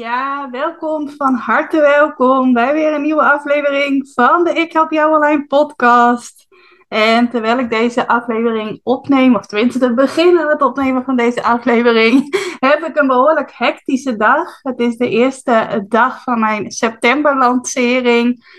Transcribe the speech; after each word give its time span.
Ja, 0.00 0.50
welkom, 0.50 1.08
van 1.08 1.34
harte 1.34 1.80
welkom 1.80 2.52
bij 2.52 2.72
weer 2.72 2.94
een 2.94 3.02
nieuwe 3.02 3.22
aflevering 3.22 4.10
van 4.14 4.44
de 4.44 4.52
Ik 4.52 4.72
Help 4.72 4.90
Jou 4.90 5.14
Online 5.14 5.46
podcast. 5.46 6.46
En 6.90 7.28
terwijl 7.28 7.58
ik 7.58 7.70
deze 7.70 8.08
aflevering 8.08 8.80
opneem, 8.82 9.34
of 9.34 9.46
tenminste 9.46 9.78
te 9.78 9.94
beginnen 9.94 10.48
het 10.48 10.62
opnemen 10.62 11.04
van 11.04 11.16
deze 11.16 11.42
aflevering, 11.42 12.36
heb 12.68 12.84
ik 12.84 12.96
een 12.96 13.06
behoorlijk 13.06 13.52
hectische 13.54 14.16
dag. 14.16 14.62
Het 14.62 14.80
is 14.80 14.96
de 14.96 15.08
eerste 15.08 15.84
dag 15.88 16.22
van 16.22 16.40
mijn 16.40 16.70
september 16.70 17.36
lancering. 17.36 18.58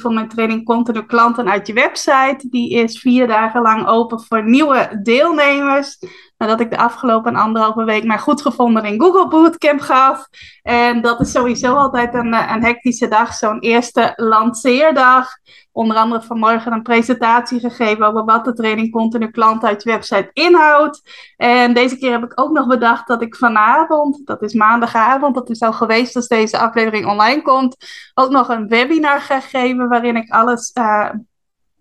Van 0.00 0.14
mijn 0.14 0.28
training 0.28 0.64
Continu 0.64 1.06
Klanten 1.06 1.48
uit 1.48 1.66
je 1.66 1.72
website. 1.72 2.46
Die 2.50 2.70
is 2.70 3.00
vier 3.00 3.26
dagen 3.26 3.62
lang 3.62 3.86
open 3.86 4.20
voor 4.20 4.44
nieuwe 4.44 5.00
deelnemers 5.02 5.98
nadat 6.36 6.60
ik 6.60 6.70
de 6.70 6.78
afgelopen 6.78 7.36
anderhalve 7.36 7.84
week 7.84 8.04
mij 8.04 8.18
goed 8.18 8.42
gevonden 8.42 8.84
in 8.84 9.00
Google 9.00 9.28
Bootcamp 9.28 9.80
gaf. 9.80 10.28
En 10.62 11.02
dat 11.02 11.20
is 11.20 11.30
sowieso 11.30 11.74
altijd 11.74 12.14
een, 12.14 12.34
eh, 12.34 12.52
een 12.54 12.64
hectische 12.64 13.08
dag, 13.08 13.34
zo'n 13.34 13.60
eerste 13.60 14.12
lanceerdag. 14.16 15.28
Onder 15.76 15.96
andere 15.96 16.22
vanmorgen 16.22 16.72
een 16.72 16.82
presentatie 16.82 17.60
gegeven 17.60 18.06
over 18.06 18.24
wat 18.24 18.44
de 18.44 18.52
training 18.52 18.90
continu 18.90 19.30
klant 19.30 19.64
uit 19.64 19.82
je 19.82 19.90
website 19.90 20.30
inhoudt. 20.32 21.00
En 21.36 21.74
deze 21.74 21.98
keer 21.98 22.10
heb 22.10 22.24
ik 22.24 22.40
ook 22.40 22.50
nog 22.50 22.66
bedacht 22.66 23.06
dat 23.06 23.22
ik 23.22 23.36
vanavond, 23.36 24.26
dat 24.26 24.42
is 24.42 24.54
maandagavond, 24.54 25.34
dat 25.34 25.50
is 25.50 25.60
al 25.60 25.72
geweest 25.72 26.16
als 26.16 26.26
deze 26.26 26.58
aflevering 26.58 27.06
online 27.06 27.42
komt, 27.42 27.76
ook 28.14 28.30
nog 28.30 28.48
een 28.48 28.68
webinar 28.68 29.20
ga 29.20 29.40
geven 29.40 29.88
waarin 29.88 30.16
ik 30.16 30.30
alles 30.30 30.70
uh, 30.74 31.10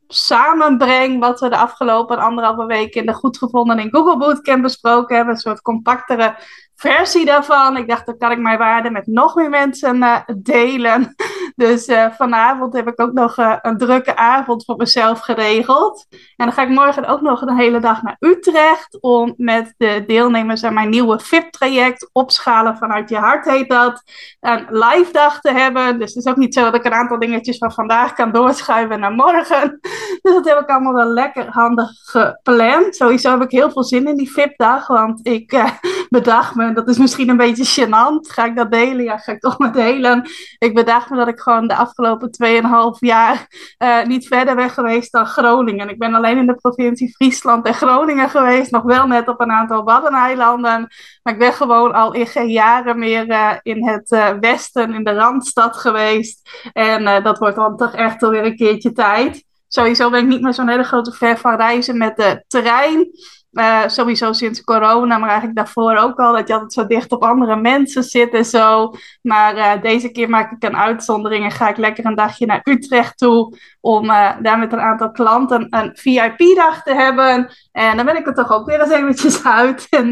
samenbreng 0.07 1.19
wat 1.19 1.39
we 1.39 1.49
de 1.49 1.57
afgelopen 1.57 2.17
anderhalve 2.17 2.65
week 2.65 2.95
in 2.95 3.05
de 3.05 3.13
goed 3.13 3.37
gevonden 3.37 3.79
in 3.79 3.91
Google 3.91 4.17
Bootcamp 4.17 4.61
besproken 4.61 5.15
hebben. 5.15 5.33
Een 5.33 5.39
soort 5.39 5.61
compactere 5.61 6.35
versie 6.75 7.25
daarvan. 7.25 7.77
Ik 7.77 7.87
dacht, 7.87 8.05
dan 8.05 8.17
kan 8.17 8.31
ik 8.31 8.39
mijn 8.39 8.57
waarde 8.57 8.89
met 8.89 9.07
nog 9.07 9.35
meer 9.35 9.49
mensen 9.49 9.95
uh, 9.95 10.19
delen. 10.37 11.15
Dus 11.55 11.87
uh, 11.87 12.05
vanavond 12.11 12.73
heb 12.73 12.87
ik 12.87 13.01
ook 13.01 13.13
nog 13.13 13.37
uh, 13.37 13.55
een 13.61 13.77
drukke 13.77 14.15
avond 14.15 14.65
voor 14.65 14.75
mezelf 14.75 15.19
geregeld. 15.19 16.05
En 16.09 16.45
dan 16.45 16.51
ga 16.51 16.61
ik 16.61 16.69
morgen 16.69 17.05
ook 17.05 17.21
nog 17.21 17.41
een 17.41 17.57
hele 17.57 17.79
dag 17.79 18.01
naar 18.01 18.15
Utrecht 18.19 18.97
om 19.01 19.33
met 19.37 19.73
de 19.77 20.03
deelnemers 20.07 20.63
aan 20.63 20.73
mijn 20.73 20.89
nieuwe 20.89 21.19
VIP-traject 21.19 22.09
opschalen 22.11 22.77
vanuit 22.77 23.09
je 23.09 23.17
hart 23.17 23.45
heet 23.45 23.69
dat. 23.69 24.03
Een 24.39 24.65
live 24.69 25.11
dag 25.11 25.39
te 25.39 25.51
hebben. 25.51 25.99
Dus 25.99 26.13
het 26.13 26.25
is 26.25 26.31
ook 26.31 26.37
niet 26.37 26.53
zo 26.53 26.63
dat 26.63 26.75
ik 26.75 26.83
een 26.83 26.93
aantal 26.93 27.19
dingetjes 27.19 27.57
van 27.57 27.71
vandaag 27.71 28.13
kan 28.13 28.31
doorschuiven 28.31 28.99
naar 28.99 29.13
morgen. 29.13 29.79
Dus 30.21 30.33
dat 30.33 30.45
heb 30.45 30.59
ik 30.59 30.69
allemaal 30.69 30.93
wel 30.93 31.07
lekker 31.07 31.47
handig 31.49 31.89
gepland. 32.03 32.95
Sowieso 32.95 33.31
heb 33.31 33.41
ik 33.41 33.51
heel 33.51 33.71
veel 33.71 33.83
zin 33.83 34.07
in 34.07 34.17
die 34.17 34.31
VIP-dag, 34.31 34.87
want 34.87 35.27
ik 35.27 35.73
bedacht 36.09 36.55
me 36.55 36.73
dat 36.73 36.89
is 36.89 36.97
misschien 36.97 37.29
een 37.29 37.37
beetje 37.37 37.85
gênant. 37.85 38.31
Ga 38.31 38.45
ik 38.45 38.55
dat 38.55 38.71
delen? 38.71 39.03
Ja, 39.03 39.17
ga 39.17 39.31
ik 39.31 39.39
toch 39.39 39.57
maar 39.57 39.71
delen. 39.71 40.29
Ik 40.57 40.73
bedacht 40.73 41.09
me 41.09 41.17
dat 41.17 41.27
ik 41.27 41.39
gewoon 41.45 41.67
de 41.67 41.75
afgelopen 41.75 42.29
2,5 42.93 42.99
jaar 42.99 43.47
uh, 43.83 44.05
niet 44.05 44.27
verder 44.27 44.55
ben 44.55 44.69
geweest 44.69 45.11
dan 45.11 45.25
Groningen. 45.25 45.89
Ik 45.89 45.99
ben 45.99 46.13
alleen 46.13 46.37
in 46.37 46.47
de 46.47 46.55
provincie 46.55 47.13
Friesland 47.15 47.65
en 47.65 47.73
Groningen 47.73 48.29
geweest. 48.29 48.71
Nog 48.71 48.83
wel 48.83 49.07
net 49.07 49.27
op 49.27 49.41
een 49.41 49.51
aantal 49.51 49.83
Waddeneilanden. 49.83 50.87
Maar 51.23 51.33
ik 51.33 51.39
ben 51.39 51.53
gewoon 51.53 51.93
al 51.93 52.13
in 52.13 52.27
geen 52.27 52.49
jaren 52.49 52.99
meer 52.99 53.27
uh, 53.27 53.51
in 53.61 53.87
het 53.87 54.11
uh, 54.11 54.29
westen, 54.39 54.93
in 54.93 55.03
de 55.03 55.13
Randstad 55.13 55.77
geweest. 55.77 56.49
En 56.73 57.23
dat 57.23 57.37
wordt 57.37 57.55
dan 57.55 57.77
toch 57.77 57.93
echt 57.93 58.23
alweer 58.23 58.45
een 58.45 58.55
keertje 58.55 58.91
tijd. 58.91 59.43
Sowieso 59.67 60.09
ben 60.09 60.19
ik 60.19 60.27
niet 60.27 60.41
meer 60.41 60.53
zo'n 60.53 60.69
hele 60.69 60.83
grote 60.83 61.11
ver 61.11 61.37
van 61.37 61.55
reizen 61.55 61.97
met 61.97 62.17
de 62.17 62.43
trein. 62.47 63.07
Uh, 63.55 63.87
sowieso 63.87 64.33
sinds 64.33 64.63
corona, 64.63 65.17
maar 65.17 65.29
eigenlijk 65.29 65.57
daarvoor 65.57 65.95
ook 65.95 66.19
al, 66.19 66.33
dat 66.33 66.47
je 66.47 66.53
altijd 66.53 66.73
zo 66.73 66.87
dicht 66.87 67.11
op 67.11 67.23
andere 67.23 67.55
mensen 67.55 68.03
zit 68.03 68.33
en 68.33 68.45
zo. 68.45 68.93
Maar 69.21 69.57
uh, 69.57 69.81
deze 69.81 70.11
keer 70.11 70.29
maak 70.29 70.51
ik 70.51 70.63
een 70.63 70.77
uitzondering 70.77 71.43
en 71.43 71.51
ga 71.51 71.69
ik 71.69 71.77
lekker 71.77 72.05
een 72.05 72.15
dagje 72.15 72.45
naar 72.45 72.61
Utrecht 72.63 73.17
toe 73.17 73.57
om 73.81 74.05
uh, 74.05 74.31
daar 74.41 74.59
met 74.59 74.73
een 74.73 74.79
aantal 74.79 75.11
klanten 75.11 75.67
een 75.69 75.91
VIP-dag 75.93 76.83
te 76.83 76.93
hebben. 76.93 77.49
En 77.71 77.95
dan 77.95 78.05
ben 78.05 78.17
ik 78.17 78.27
er 78.27 78.33
toch 78.33 78.51
ook 78.51 78.65
weer 78.65 78.81
eens 78.81 78.91
eventjes 78.91 79.45
uit. 79.45 79.87
En 79.95 80.09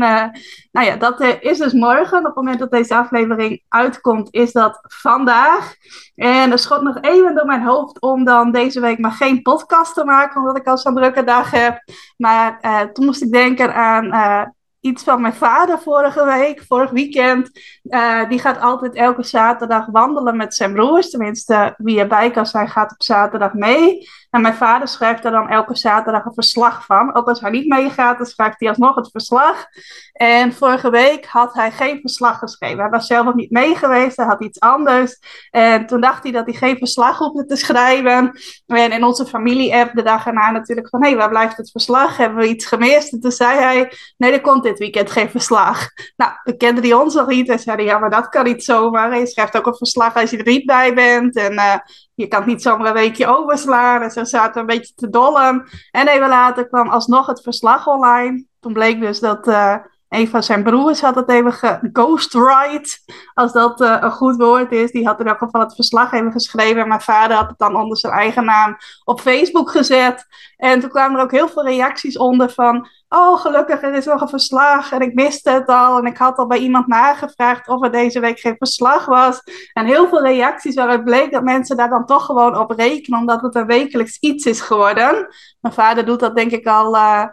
nou 0.72 0.88
ja, 0.88 0.96
dat 0.96 1.22
is 1.40 1.58
dus 1.58 1.74
morgen. 1.74 2.18
Op 2.18 2.26
het 2.26 2.36
moment 2.36 2.60
dat 2.60 2.72
deze 2.72 2.96
aflevering 2.96 3.64
uitkomt, 3.70 4.28
is 4.32 4.52
dat 4.52 4.80
vandaag. 4.82 5.76
En 6.16 6.52
er 6.52 6.60
schot 6.60 6.82
nog 6.82 6.98
even 7.02 7.36
door 7.36 7.46
mijn 7.46 7.64
hoofd 7.64 8.02
om 8.02 8.24
dan 8.24 8.52
deze 8.52 8.80
week 8.80 9.00
maar 9.00 9.12
geen 9.12 9.42
podcast 9.42 9.94
te 9.94 10.06
maken, 10.06 10.42
omdat 10.42 10.58
ik 10.58 10.68
al 10.68 10.78
zo'n 10.78 10.96
drukke 10.96 11.24
dag 11.24 11.52
heb. 11.52 11.84
Maar 12.18 12.60
toen 12.94 13.06
moest 13.06 13.22
ik 13.22 13.32
denken 13.34 13.74
aan 13.76 14.06
uh, 14.06 14.44
iets 14.80 15.04
van 15.04 15.22
mijn 15.22 15.34
vader 15.34 15.80
vorige 15.80 16.26
week, 16.26 16.64
vorig 16.68 16.92
weekend. 16.92 17.60
Uh, 17.84 18.30
die 18.30 18.40
gaat 18.40 18.60
altijd 18.60 18.96
elke 18.96 19.24
zaterdag 19.24 19.86
wandelen 19.86 20.38
met 20.38 20.56
zijn 20.56 20.74
broers. 20.74 21.10
Tenminste, 21.10 21.74
wie 21.78 22.00
erbij 22.00 22.32
kan 22.32 22.46
zijn, 22.46 22.70
gaat 22.70 22.92
op 22.92 23.04
zaterdag 23.04 23.54
mee. 23.54 24.08
En 24.34 24.42
mijn 24.42 24.54
vader 24.54 24.88
schrijft 24.88 25.26
er 25.26 25.32
dan 25.32 25.50
elke 25.50 25.76
zaterdag 25.76 26.26
een 26.26 26.34
verslag 26.34 26.86
van. 26.86 27.16
Ook 27.16 27.28
als 27.28 27.42
hij 27.42 27.52
niet 27.52 27.68
meegaat, 27.68 28.18
dan 28.18 28.26
schrijft 28.26 28.60
hij 28.60 28.70
alsnog 28.70 28.96
het 28.96 29.10
verslag. 29.12 29.66
En 30.14 30.54
vorige 30.54 30.90
week 30.90 31.26
had 31.26 31.54
hij 31.54 31.72
geen 31.72 32.00
verslag 32.02 32.40
geschreven. 32.40 32.80
Hij 32.80 32.90
was 32.90 33.08
zelf 33.08 33.26
nog 33.26 33.36
niet 33.36 33.52
mee 33.52 33.76
geweest, 33.76 34.18
hij 34.18 34.26
had 34.26 34.44
iets 34.44 34.60
anders. 34.60 35.20
En 35.50 35.86
toen 35.86 36.02
dacht 36.02 36.24
hij 36.24 36.32
dat 36.32 36.46
hij 36.46 36.54
geen 36.54 36.78
verslag 36.78 37.18
hoefde 37.18 37.46
te 37.46 37.56
schrijven. 37.56 38.40
En 38.66 38.92
in 38.92 39.04
onze 39.04 39.26
familie-app 39.26 39.96
de 39.96 40.04
dag 40.04 40.26
erna 40.26 40.52
natuurlijk 40.52 40.90
van... 40.90 41.02
hé, 41.02 41.10
hey, 41.10 41.18
waar 41.18 41.30
blijft 41.30 41.58
het 41.58 41.72
verslag? 41.72 42.18
Hebben 42.18 42.38
we 42.38 42.48
iets 42.48 42.66
gemist? 42.66 43.14
En 43.14 43.20
toen 43.20 43.32
zei 43.32 43.60
hij, 43.60 43.92
nee, 44.18 44.32
er 44.32 44.42
komt 44.42 44.64
dit 44.64 44.80
weekend 44.80 45.12
geen 45.12 45.30
verslag. 45.30 45.88
Nou, 46.16 46.32
we 46.44 46.58
kenden 46.58 46.84
die 46.84 46.98
ons 46.98 47.14
nog 47.14 47.28
niet. 47.28 47.50
En 47.50 47.60
zeiden, 47.60 47.86
ja, 47.86 48.00
maar 48.00 48.10
dat 48.10 48.30
kan 48.30 48.44
niet 48.44 48.64
zomaar. 48.64 49.20
Je 49.20 49.28
schrijft 49.28 49.58
ook 49.58 49.66
een 49.66 49.76
verslag 49.76 50.16
als 50.16 50.30
je 50.30 50.38
er 50.38 50.52
niet 50.52 50.66
bij 50.66 50.94
bent. 50.94 51.36
En 51.36 51.54
uh, 51.54 51.76
je 52.16 52.28
kan 52.28 52.46
niet 52.46 52.62
zomaar 52.62 52.88
een 52.88 52.94
weekje 52.94 53.28
overslaan. 53.28 54.02
En 54.02 54.12
zo 54.12 54.24
zaten 54.24 54.62
een 54.62 54.68
beetje 54.68 54.94
te 54.96 55.10
dollen. 55.10 55.70
En 55.92 56.08
even 56.08 56.30
later 56.30 56.68
kwam 56.68 56.90
alsnog 56.90 57.26
het 57.26 57.42
verslag 57.42 57.88
online. 57.88 58.46
Toen 58.60 58.74
bleek 58.74 59.00
dus 59.00 59.20
dat... 59.20 59.48
Uh, 59.48 59.76
een 60.14 60.28
van 60.28 60.44
zijn 60.44 60.64
broers 60.64 61.02
had 61.02 61.16
het 61.16 61.30
even 61.30 61.54
geghostwrite, 61.54 63.00
als 63.34 63.52
dat 63.52 63.82
uh, 63.82 63.98
een 64.00 64.12
goed 64.12 64.36
woord 64.36 64.72
is. 64.72 64.92
Die 64.92 65.06
had 65.06 65.20
in 65.20 65.28
elk 65.28 65.38
geval 65.38 65.62
het 65.62 65.76
verslag 65.76 66.12
even 66.12 66.32
geschreven. 66.32 66.82
En 66.82 66.88
mijn 66.88 67.02
vader 67.02 67.38
had 67.38 67.50
het 67.50 67.58
dan 67.58 67.76
onder 67.76 67.98
zijn 67.98 68.14
eigen 68.14 68.46
naam 68.46 68.78
op 69.04 69.20
Facebook 69.20 69.70
gezet. 69.70 70.26
En 70.58 70.80
toen 70.80 70.90
kwamen 70.90 71.18
er 71.18 71.24
ook 71.24 71.32
heel 71.32 71.48
veel 71.48 71.66
reacties 71.66 72.18
onder 72.18 72.50
van... 72.50 72.88
Oh, 73.16 73.40
gelukkig, 73.40 73.82
er 73.82 73.94
is 73.94 74.06
nog 74.06 74.22
een 74.22 74.30
verslag. 74.30 74.92
En 74.92 75.02
ik 75.02 75.14
miste 75.14 75.50
het 75.50 75.68
al. 75.68 75.98
En 75.98 76.06
ik 76.06 76.18
had 76.18 76.38
al 76.38 76.48
bij 76.48 76.58
iemand 76.58 76.88
nagevraagd 76.88 77.68
of 77.68 77.84
er 77.84 77.92
deze 77.92 78.20
week 78.20 78.40
geen 78.40 78.56
verslag 78.58 79.06
was. 79.06 79.42
En 79.74 79.86
heel 79.86 80.08
veel 80.08 80.22
reacties 80.22 80.76
waaruit 80.76 81.04
bleek 81.04 81.32
dat 81.32 81.44
mensen 81.44 81.78
daar 81.78 81.90
dan 81.90 82.06
toch 82.06 82.26
gewoon 82.26 82.58
op 82.58 82.72
rekenen. 82.72 83.20
Omdat 83.20 83.42
het 83.42 83.56
een 83.56 83.66
wekelijks 83.66 84.18
iets 84.20 84.46
is 84.46 84.62
geworden. 84.62 85.28
Mijn 85.60 85.74
vader 85.74 86.06
doet 86.06 86.20
dat 86.20 86.36
denk 86.36 86.52
ik 86.52 86.68
al... 86.68 86.96
Uh, 86.96 87.24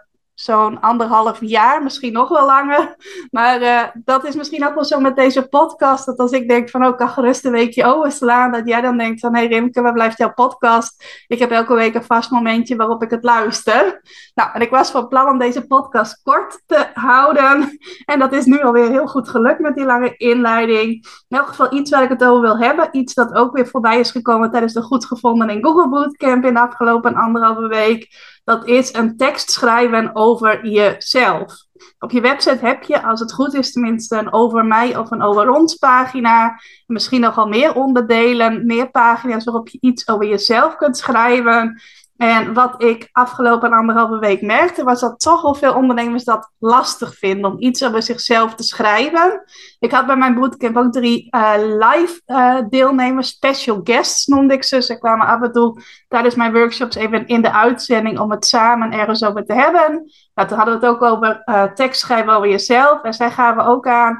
zo'n 0.40 0.80
anderhalf 0.80 1.38
jaar, 1.40 1.82
misschien 1.82 2.12
nog 2.12 2.28
wel 2.28 2.46
langer. 2.46 2.88
Maar 3.30 3.62
uh, 3.62 3.82
dat 4.04 4.24
is 4.24 4.34
misschien 4.34 4.66
ook 4.66 4.74
wel 4.74 4.84
zo 4.84 5.00
met 5.00 5.16
deze 5.16 5.48
podcast. 5.48 6.06
Dat 6.06 6.18
als 6.18 6.30
ik 6.30 6.48
denk 6.48 6.70
van, 6.70 6.86
oh, 6.86 6.96
kan 6.96 7.08
gerust 7.08 7.44
een 7.44 7.52
weekje 7.52 7.84
overslaan. 7.84 8.52
Dat 8.52 8.68
jij 8.68 8.80
dan 8.80 8.98
denkt 8.98 9.20
van, 9.20 9.34
hé 9.34 9.40
hey 9.40 9.48
Rimke, 9.48 9.82
waar 9.82 9.92
blijft 9.92 10.18
jouw 10.18 10.32
podcast? 10.32 11.24
Ik 11.26 11.38
heb 11.38 11.50
elke 11.50 11.74
week 11.74 11.94
een 11.94 12.04
vast 12.04 12.30
momentje 12.30 12.76
waarop 12.76 13.02
ik 13.02 13.10
het 13.10 13.24
luister. 13.24 14.00
Nou, 14.34 14.50
en 14.52 14.60
ik 14.60 14.70
was 14.70 14.90
van 14.90 15.08
plan 15.08 15.28
om 15.28 15.38
deze 15.38 15.66
podcast 15.66 16.22
kort 16.22 16.62
te 16.66 16.86
houden. 16.94 17.48
En 18.04 18.18
dat 18.18 18.32
is 18.32 18.44
nu 18.44 18.62
alweer 18.62 18.90
heel 18.90 19.06
goed 19.06 19.28
gelukt 19.28 19.60
met 19.60 19.74
die 19.74 19.84
lange 19.84 20.16
inleiding. 20.16 20.88
In 21.28 21.36
elk 21.36 21.46
geval 21.46 21.74
iets 21.74 21.90
waar 21.90 22.02
ik 22.02 22.08
het 22.08 22.24
over 22.24 22.40
wil 22.40 22.58
hebben. 22.58 22.88
Iets 22.92 23.14
dat 23.14 23.34
ook 23.34 23.56
weer 23.56 23.66
voorbij 23.66 24.00
is 24.00 24.10
gekomen 24.10 24.50
tijdens 24.50 24.72
de 24.72 24.82
goed 24.82 25.04
gevonden 25.04 25.50
in 25.50 25.64
Google 25.64 25.88
Bootcamp 25.88 26.44
in 26.44 26.54
de 26.54 26.60
afgelopen 26.60 27.14
anderhalve 27.14 27.66
week. 27.66 28.08
Dat 28.50 28.66
is 28.66 28.94
een 28.94 29.16
tekst 29.16 29.50
schrijven 29.50 30.10
over 30.14 30.66
jezelf. 30.66 31.64
Op 31.98 32.10
je 32.10 32.20
website 32.20 32.66
heb 32.66 32.82
je, 32.82 33.02
als 33.02 33.20
het 33.20 33.32
goed 33.32 33.54
is, 33.54 33.72
tenminste 33.72 34.16
een 34.16 34.32
over 34.32 34.64
mij 34.64 34.96
of 34.96 35.10
een 35.10 35.22
over 35.22 35.50
ons 35.50 35.74
pagina. 35.74 36.60
Misschien 36.86 37.20
nogal 37.20 37.46
meer 37.46 37.74
onderdelen, 37.74 38.66
meer 38.66 38.90
pagina's 38.90 39.44
waarop 39.44 39.68
je 39.68 39.78
iets 39.80 40.08
over 40.08 40.26
jezelf 40.26 40.76
kunt 40.76 40.96
schrijven. 40.96 41.80
En 42.20 42.54
wat 42.54 42.82
ik 42.82 43.08
afgelopen 43.12 43.72
anderhalve 43.72 44.18
week 44.18 44.42
merkte, 44.42 44.84
was 44.84 45.00
dat 45.00 45.20
toch 45.20 45.42
wel 45.42 45.54
veel 45.54 45.74
ondernemers 45.74 46.24
dat 46.24 46.50
lastig 46.58 47.14
vinden 47.14 47.50
om 47.50 47.56
iets 47.58 47.84
over 47.84 48.02
zichzelf 48.02 48.54
te 48.54 48.62
schrijven. 48.62 49.42
Ik 49.78 49.92
had 49.92 50.06
bij 50.06 50.16
mijn 50.16 50.34
bootcamp 50.34 50.76
ook 50.76 50.92
drie 50.92 51.28
uh, 51.30 51.52
live 51.56 52.20
uh, 52.26 52.56
deelnemers, 52.68 53.28
special 53.28 53.80
guests 53.84 54.26
noemde 54.26 54.54
ik 54.54 54.64
ze. 54.64 54.82
Ze 54.82 54.98
kwamen 54.98 55.26
af 55.26 55.42
en 55.42 55.52
toe 55.52 55.82
tijdens 56.08 56.34
mijn 56.34 56.52
workshops 56.52 56.96
even 56.96 57.26
in 57.26 57.42
de 57.42 57.52
uitzending 57.52 58.18
om 58.18 58.30
het 58.30 58.46
samen 58.46 58.92
ergens 58.92 59.24
over 59.24 59.44
te 59.44 59.54
hebben. 59.54 60.10
Nou, 60.34 60.48
toen 60.48 60.56
hadden 60.56 60.80
we 60.80 60.86
het 60.86 60.94
ook 60.94 61.02
over 61.02 61.42
uh, 61.44 61.62
tekst 61.62 62.00
schrijven 62.00 62.32
over 62.32 62.48
jezelf. 62.48 63.02
En 63.02 63.14
zij 63.14 63.30
gaven 63.30 63.64
ook 63.64 63.86
aan, 63.86 64.18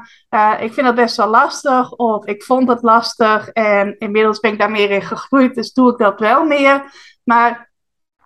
ik 0.59 0.73
vind 0.73 0.85
dat 0.85 0.95
best 0.95 1.17
wel 1.17 1.27
lastig 1.27 1.91
of 1.91 2.25
ik 2.25 2.43
vond 2.43 2.69
het 2.69 2.81
lastig. 2.81 3.49
En 3.49 3.95
inmiddels 3.97 4.39
ben 4.39 4.51
ik 4.51 4.59
daar 4.59 4.71
meer 4.71 4.91
in 4.91 5.01
gegroeid, 5.01 5.55
dus 5.55 5.73
doe 5.73 5.91
ik 5.91 5.97
dat 5.97 6.19
wel 6.19 6.45
meer. 6.45 6.83
Maar 7.23 7.70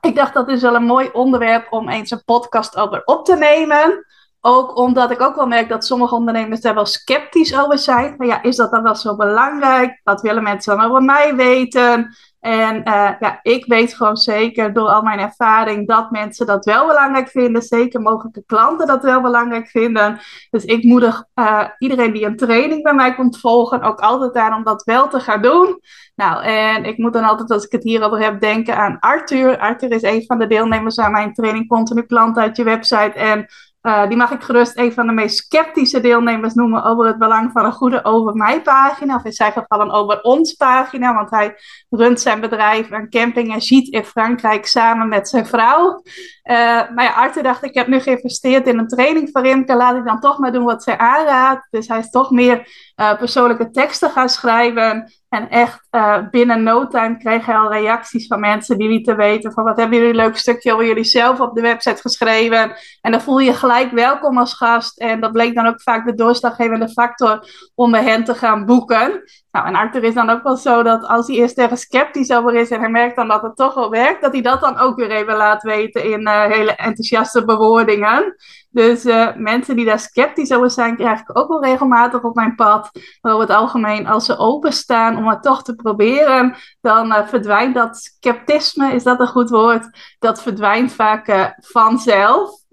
ik 0.05 0.15
dacht 0.15 0.33
dat 0.33 0.49
is 0.49 0.61
wel 0.61 0.75
een 0.75 0.85
mooi 0.85 1.09
onderwerp 1.13 1.67
om 1.69 1.89
eens 1.89 2.11
een 2.11 2.23
podcast 2.25 2.77
over 2.77 3.01
op 3.05 3.25
te 3.25 3.35
nemen. 3.35 4.05
Ook 4.41 4.77
omdat 4.77 5.11
ik 5.11 5.21
ook 5.21 5.35
wel 5.35 5.47
merk 5.47 5.69
dat 5.69 5.85
sommige 5.85 6.15
ondernemers 6.15 6.61
daar 6.61 6.73
wel 6.73 6.85
sceptisch 6.85 7.57
over 7.57 7.77
zijn. 7.77 8.13
Maar 8.17 8.27
ja, 8.27 8.43
is 8.43 8.55
dat 8.55 8.71
dan 8.71 8.83
wel 8.83 8.95
zo 8.95 9.15
belangrijk? 9.15 10.01
Wat 10.03 10.21
willen 10.21 10.43
mensen 10.43 10.77
dan 10.77 10.85
over 10.85 11.01
mij 11.01 11.35
weten? 11.35 12.15
En 12.45 12.75
uh, 12.77 13.11
ja, 13.19 13.39
ik 13.41 13.65
weet 13.65 13.93
gewoon 13.93 14.17
zeker 14.17 14.73
door 14.73 14.87
al 14.87 15.01
mijn 15.01 15.19
ervaring 15.19 15.87
dat 15.87 16.11
mensen 16.11 16.45
dat 16.45 16.65
wel 16.65 16.87
belangrijk 16.87 17.29
vinden. 17.29 17.61
Zeker 17.61 18.01
mogelijke 18.01 18.43
klanten 18.45 18.87
dat 18.87 19.03
wel 19.03 19.21
belangrijk 19.21 19.67
vinden. 19.67 20.19
Dus 20.49 20.65
ik 20.65 20.83
moedig 20.83 21.23
uh, 21.35 21.63
iedereen 21.77 22.13
die 22.13 22.25
een 22.25 22.35
training 22.35 22.83
bij 22.83 22.93
mij 22.93 23.15
komt 23.15 23.39
volgen 23.39 23.81
ook 23.81 23.99
altijd 23.99 24.35
aan 24.35 24.53
om 24.53 24.63
dat 24.63 24.83
wel 24.83 25.07
te 25.07 25.19
gaan 25.19 25.41
doen. 25.41 25.79
Nou, 26.15 26.43
en 26.43 26.83
ik 26.85 26.97
moet 26.97 27.13
dan 27.13 27.23
altijd, 27.23 27.51
als 27.51 27.65
ik 27.65 27.71
het 27.71 27.83
hierover 27.83 28.19
heb, 28.19 28.39
denken 28.39 28.77
aan 28.77 28.99
Arthur. 28.99 29.57
Arthur 29.59 29.91
is 29.91 30.03
een 30.03 30.23
van 30.25 30.39
de 30.39 30.47
deelnemers 30.47 30.99
aan 30.99 31.11
mijn 31.11 31.33
training 31.33 31.67
Continu 31.67 32.03
Klant 32.03 32.37
uit 32.37 32.57
je 32.57 32.63
website. 32.63 33.11
En 33.13 33.45
uh, 33.85 34.07
die 34.07 34.17
mag 34.17 34.31
ik 34.31 34.41
gerust 34.41 34.77
een 34.77 34.93
van 34.93 35.07
de 35.07 35.13
meest 35.13 35.37
sceptische 35.37 36.01
deelnemers 36.01 36.53
noemen 36.53 36.83
over 36.83 37.05
het 37.05 37.17
belang 37.17 37.51
van 37.51 37.65
een 37.65 37.71
goede 37.71 38.03
over 38.03 38.35
mij 38.35 38.61
pagina. 38.61 39.15
Of 39.15 39.23
in 39.23 39.31
zijn 39.31 39.51
geval 39.51 39.81
een 39.81 39.91
over 39.91 40.21
ons 40.21 40.53
pagina. 40.53 41.13
Want 41.13 41.29
hij 41.29 41.55
runt 41.89 42.21
zijn 42.21 42.39
bedrijf, 42.39 42.91
een 42.91 43.09
camping 43.09 43.53
en 43.53 43.61
ziet 43.61 43.93
in 43.93 44.03
Frankrijk 44.03 44.65
samen 44.65 45.07
met 45.07 45.29
zijn 45.29 45.45
vrouw. 45.45 46.01
Uh, 46.43 46.55
maar 46.95 47.03
ja, 47.03 47.41
dacht, 47.41 47.63
ik 47.63 47.73
heb 47.73 47.87
nu 47.87 47.99
geïnvesteerd 47.99 48.67
in 48.67 48.77
een 48.77 48.87
training 48.87 49.29
voor 49.31 49.41
Rimke. 49.41 49.75
Laat 49.75 49.95
ik 49.95 50.05
dan 50.05 50.19
toch 50.19 50.39
maar 50.39 50.51
doen 50.51 50.63
wat 50.63 50.83
zij 50.83 50.97
aanraadt. 50.97 51.67
Dus 51.69 51.87
hij 51.87 51.99
is 51.99 52.09
toch 52.09 52.31
meer 52.31 52.67
uh, 52.95 53.17
persoonlijke 53.17 53.71
teksten 53.71 54.09
gaan 54.09 54.29
schrijven. 54.29 55.11
En 55.29 55.49
echt 55.49 55.87
uh, 55.91 56.29
binnen 56.31 56.63
no 56.63 56.87
time 56.87 57.17
kreeg 57.17 57.45
hij 57.45 57.55
al 57.55 57.71
reacties 57.71 58.27
van 58.27 58.39
mensen 58.39 58.77
die 58.77 58.89
lieten 58.89 59.17
weten 59.17 59.51
van 59.51 59.63
wat 59.63 59.77
hebben 59.77 59.97
jullie 59.97 60.13
een 60.13 60.19
leuk 60.19 60.37
stukje 60.37 60.73
over 60.73 60.85
jullie 60.85 61.03
zelf 61.03 61.39
op 61.39 61.55
de 61.55 61.61
website 61.61 62.01
geschreven. 62.01 62.75
En 63.01 63.11
dan 63.11 63.21
voel 63.21 63.39
je 63.39 63.45
je 63.45 63.53
gelijk 63.53 63.91
welkom 63.91 64.37
als 64.37 64.53
gast. 64.53 64.99
En 64.99 65.21
dat 65.21 65.31
bleek 65.31 65.55
dan 65.55 65.67
ook 65.67 65.81
vaak 65.81 66.05
de 66.05 66.13
doorslaggevende 66.13 66.89
factor 66.89 67.49
om 67.75 67.91
bij 67.91 68.03
hen 68.03 68.23
te 68.23 68.35
gaan 68.35 68.65
boeken. 68.65 69.23
Nou, 69.55 69.67
en 69.67 69.75
Arthur 69.75 70.03
is 70.03 70.13
dan 70.13 70.29
ook 70.29 70.43
wel 70.43 70.55
zo 70.55 70.83
dat 70.83 71.07
als 71.07 71.27
hij 71.27 71.35
eerst 71.35 71.57
ergens 71.57 71.81
sceptisch 71.81 72.31
over 72.31 72.55
is 72.55 72.69
en 72.69 72.79
hij 72.79 72.89
merkt 72.89 73.15
dan 73.15 73.27
dat 73.27 73.41
het 73.41 73.55
toch 73.55 73.73
wel 73.73 73.89
werkt, 73.89 74.21
dat 74.21 74.31
hij 74.31 74.41
dat 74.41 74.61
dan 74.61 74.77
ook 74.77 74.95
weer 74.95 75.11
even 75.11 75.35
laat 75.35 75.63
weten 75.63 76.03
in 76.03 76.21
uh, 76.21 76.43
hele 76.43 76.75
enthousiaste 76.75 77.45
bewoordingen. 77.45 78.35
Dus 78.69 79.05
uh, 79.05 79.35
mensen 79.35 79.75
die 79.75 79.85
daar 79.85 79.99
sceptisch 79.99 80.51
over 80.51 80.71
zijn, 80.71 80.95
krijg 80.95 81.19
ik 81.19 81.37
ook 81.37 81.47
wel 81.47 81.63
regelmatig 81.63 82.23
op 82.23 82.35
mijn 82.35 82.55
pad. 82.55 82.89
Maar 83.21 83.33
over 83.33 83.47
het 83.47 83.57
algemeen, 83.57 84.07
als 84.07 84.25
ze 84.25 84.37
openstaan 84.37 85.17
om 85.17 85.27
het 85.27 85.43
toch 85.43 85.63
te 85.63 85.75
proberen, 85.75 86.55
dan 86.81 87.07
uh, 87.07 87.27
verdwijnt 87.27 87.75
dat 87.75 87.97
sceptisme, 87.97 88.93
is 88.93 89.03
dat 89.03 89.19
een 89.19 89.27
goed 89.27 89.49
woord? 89.49 89.89
Dat 90.19 90.41
verdwijnt 90.41 90.93
vaak 90.93 91.53
vanzelf. 91.57 92.64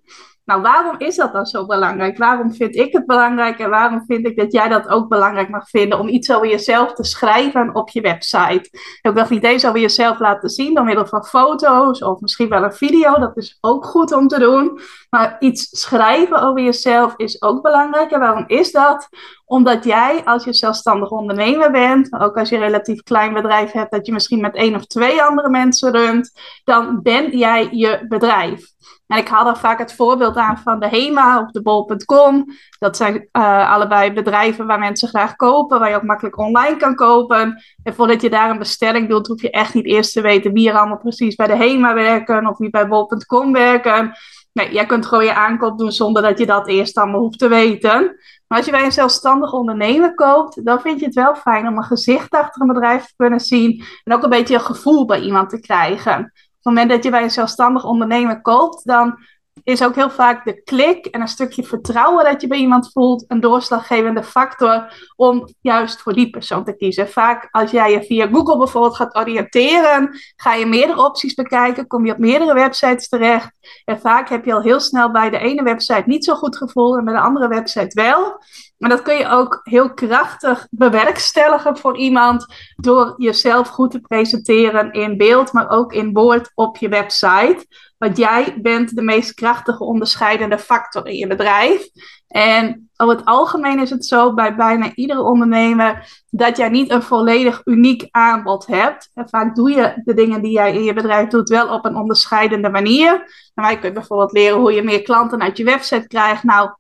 Nou, 0.45 0.63
waarom 0.63 0.95
is 0.99 1.17
dat 1.17 1.33
dan 1.33 1.47
zo 1.47 1.67
belangrijk? 1.67 2.19
Waarom 2.19 2.55
vind 2.55 2.77
ik 2.77 2.93
het 2.93 3.07
belangrijk 3.07 3.59
en 3.59 3.71
waarom 3.71 4.05
vind 4.07 4.27
ik 4.27 4.37
dat 4.37 4.53
jij 4.53 4.69
dat 4.69 4.89
ook 4.89 5.09
belangrijk 5.09 5.49
mag 5.49 5.69
vinden 5.69 5.99
om 5.99 6.09
iets 6.09 6.33
over 6.33 6.49
jezelf 6.49 6.93
te 6.93 7.05
schrijven 7.05 7.75
op 7.75 7.89
je 7.89 8.01
website? 8.01 8.69
Ik 9.03 9.13
wil 9.15 9.27
niet 9.29 9.45
eens 9.45 9.67
over 9.67 9.81
jezelf 9.81 10.19
laten 10.19 10.49
zien 10.49 10.75
door 10.75 10.85
middel 10.85 11.07
van 11.07 11.25
foto's 11.25 12.03
of 12.03 12.21
misschien 12.21 12.49
wel 12.49 12.65
een 12.65 12.73
video. 12.73 13.19
Dat 13.19 13.37
is 13.37 13.59
ook 13.61 13.85
goed 13.85 14.13
om 14.13 14.29
te 14.29 14.39
doen. 14.39 14.81
Maar 15.17 15.37
iets 15.39 15.81
schrijven 15.81 16.43
over 16.43 16.63
jezelf 16.63 17.15
is 17.17 17.43
ook 17.43 17.63
belangrijk. 17.63 18.11
En 18.11 18.21
waarom 18.21 18.45
is 18.47 18.73
dat? 18.73 19.09
Omdat 19.45 19.85
jij, 19.85 20.25
als 20.25 20.45
je 20.45 20.53
zelfstandig 20.53 21.11
ondernemer 21.11 21.71
bent, 21.71 22.13
ook 22.13 22.37
als 22.37 22.49
je 22.49 22.57
een 22.57 22.63
relatief 22.63 23.03
klein 23.03 23.33
bedrijf 23.33 23.73
hebt, 23.73 23.91
dat 23.91 24.07
je 24.07 24.13
misschien 24.13 24.41
met 24.41 24.55
één 24.55 24.75
of 24.75 24.87
twee 24.87 25.23
andere 25.23 25.49
mensen 25.49 25.93
runt, 25.93 26.41
dan 26.65 27.03
ben 27.03 27.37
jij 27.39 27.69
je 27.71 28.05
bedrijf. 28.09 28.65
En 29.07 29.19
ik 29.19 29.29
haal 29.29 29.49
er 29.49 29.57
vaak 29.57 29.79
het 29.79 29.95
voorbeeld 29.95 30.37
aan 30.37 30.59
van 30.59 30.81
de 30.81 30.89
HEMA 30.89 31.41
of 31.41 31.51
de 31.51 31.63
bol.com. 31.63 32.47
Dat 32.79 32.97
zijn 32.97 33.29
uh, 33.33 33.73
allebei 33.73 34.13
bedrijven 34.13 34.67
waar 34.67 34.79
mensen 34.79 35.09
graag 35.09 35.37
kopen, 35.37 35.79
waar 35.79 35.91
je 35.91 35.97
ook 35.97 36.03
makkelijk 36.03 36.39
online 36.39 36.77
kan 36.77 36.95
kopen. 36.95 37.63
En 37.83 37.95
voordat 37.95 38.21
je 38.21 38.31
daar 38.31 38.51
een 38.51 38.59
bestelling 38.59 39.09
doet, 39.09 39.27
hoef 39.27 39.43
je 39.43 39.51
echt 39.51 39.75
niet 39.75 39.87
eerst 39.87 40.13
te 40.13 40.21
weten 40.21 40.53
wie 40.53 40.69
er 40.69 40.79
allemaal 40.79 40.99
precies 40.99 41.35
bij 41.35 41.47
de 41.47 41.57
HEMA 41.57 41.95
werken 41.95 42.47
of 42.47 42.59
wie 42.59 42.71
bij 42.71 42.89
bol.com 42.89 43.53
werken. 43.53 44.15
Nee, 44.53 44.73
jij 44.73 44.87
kunt 44.87 45.07
gewoon 45.07 45.25
je 45.25 45.35
aankoop 45.35 45.79
doen 45.79 45.93
zonder 45.93 46.23
dat 46.23 46.39
je 46.39 46.47
dat 46.47 46.69
eerst 46.69 46.97
allemaal 46.97 47.21
hoeft 47.21 47.39
te 47.39 47.49
weten. 47.49 48.01
Maar 48.47 48.59
als 48.59 48.67
je 48.67 48.73
bij 48.73 48.85
een 48.85 48.93
zelfstandig 48.93 49.53
ondernemer 49.53 50.15
koopt, 50.15 50.65
dan 50.65 50.81
vind 50.81 51.01
je 51.01 51.07
het 51.07 51.15
wel 51.15 51.35
fijn 51.35 51.69
om 51.69 51.77
een 51.77 51.85
gezicht 51.85 52.31
achter 52.31 52.63
een 52.63 52.69
bedrijf 52.69 53.07
te 53.07 53.15
kunnen 53.17 53.41
zien. 53.41 53.85
En 54.05 54.15
ook 54.15 54.23
een 54.23 54.31
beetje 54.31 54.55
een 54.55 54.61
gevoel 54.61 55.05
bij 55.05 55.21
iemand 55.21 55.51
te 55.51 55.61
krijgen 55.61 56.33
het 56.63 56.73
moment 56.73 56.91
dat 56.91 57.05
je 57.05 57.11
bij 57.11 57.23
een 57.23 57.31
zelfstandig 57.31 57.85
ondernemer 57.85 58.41
koopt, 58.41 58.87
dan 58.87 59.19
is 59.65 59.85
ook 59.85 59.95
heel 59.95 60.11
vaak 60.11 60.45
de 60.45 60.63
klik 60.63 61.07
en 61.07 61.21
een 61.21 61.29
stukje 61.29 61.63
vertrouwen 61.63 62.25
dat 62.25 62.41
je 62.41 62.47
bij 62.47 62.59
iemand 62.59 62.93
voelt 62.93 63.25
een 63.29 63.41
doorslaggevende 63.41 64.23
factor 64.23 65.11
om 65.17 65.49
juist 65.61 66.01
voor 66.01 66.13
die 66.13 66.31
persoon 66.31 66.65
te 66.65 66.77
kiezen. 66.77 67.09
Vaak 67.09 67.49
als 67.51 67.71
jij 67.71 67.93
je 67.93 68.03
via 68.03 68.27
Google 68.27 68.59
bijvoorbeeld 68.59 68.97
gaat 68.97 69.17
oriënteren, 69.17 70.19
ga 70.37 70.55
je 70.55 70.67
meerdere 70.67 71.05
opties 71.05 71.35
bekijken, 71.35 71.87
kom 71.87 72.07
je 72.07 72.13
op 72.13 72.19
meerdere 72.19 72.55
websites 72.55 73.09
terecht. 73.09 73.51
En 73.85 74.01
vaak 74.01 74.29
heb 74.29 74.45
je 74.45 74.55
al 74.55 74.63
heel 74.63 74.81
snel 74.81 75.11
bij 75.11 75.31
de 75.31 75.39
ene 75.39 75.63
website 75.63 76.03
niet 76.07 76.25
zo 76.25 76.35
goed 76.35 76.57
gevoel 76.57 76.97
en 76.97 77.05
bij 77.05 77.15
de 77.15 77.21
andere 77.21 77.49
website 77.49 78.03
wel. 78.03 78.41
Maar 78.83 78.91
dat 78.91 79.03
kun 79.03 79.17
je 79.17 79.29
ook 79.29 79.61
heel 79.63 79.95
krachtig 79.95 80.67
bewerkstelligen 80.71 81.77
voor 81.77 81.97
iemand 81.97 82.47
door 82.77 83.15
jezelf 83.17 83.69
goed 83.69 83.91
te 83.91 84.01
presenteren 84.01 84.93
in 84.93 85.17
beeld, 85.17 85.53
maar 85.53 85.71
ook 85.71 85.93
in 85.93 86.13
woord 86.13 86.53
op 86.55 86.77
je 86.77 86.89
website. 86.89 87.67
Want 87.99 88.17
jij 88.17 88.59
bent 88.63 88.97
de 88.97 89.03
meest 89.03 89.35
krachtige 89.35 89.85
onderscheidende 89.85 90.59
factor 90.59 91.07
in 91.07 91.17
je 91.17 91.27
bedrijf. 91.27 91.89
En 92.29 92.91
over 92.97 93.17
het 93.17 93.25
algemeen 93.25 93.79
is 93.79 93.91
het 93.91 94.07
zo 94.07 94.35
bij 94.35 94.57
bijna 94.57 94.95
iedere 94.95 95.23
ondernemer 95.23 96.23
dat 96.31 96.57
jij 96.57 96.69
niet 96.69 96.91
een 96.91 97.03
volledig 97.03 97.61
uniek 97.65 98.09
aanbod 98.11 98.67
hebt. 98.67 99.11
En 99.15 99.29
vaak 99.29 99.55
doe 99.55 99.71
je 99.71 100.01
de 100.05 100.15
dingen 100.15 100.43
die 100.43 100.53
jij 100.53 100.75
in 100.75 100.83
je 100.83 100.93
bedrijf 100.93 101.29
doet 101.29 101.49
wel 101.49 101.69
op 101.75 101.85
een 101.85 101.97
onderscheidende 101.97 102.69
manier. 102.69 103.25
Je 103.55 103.79
kunt 103.81 103.95
bijvoorbeeld 103.95 104.33
leren 104.33 104.59
hoe 104.59 104.73
je 104.73 104.83
meer 104.83 105.03
klanten 105.03 105.43
uit 105.43 105.57
je 105.57 105.65
website 105.65 106.07
krijgt. 106.07 106.43
Nou, 106.43 106.71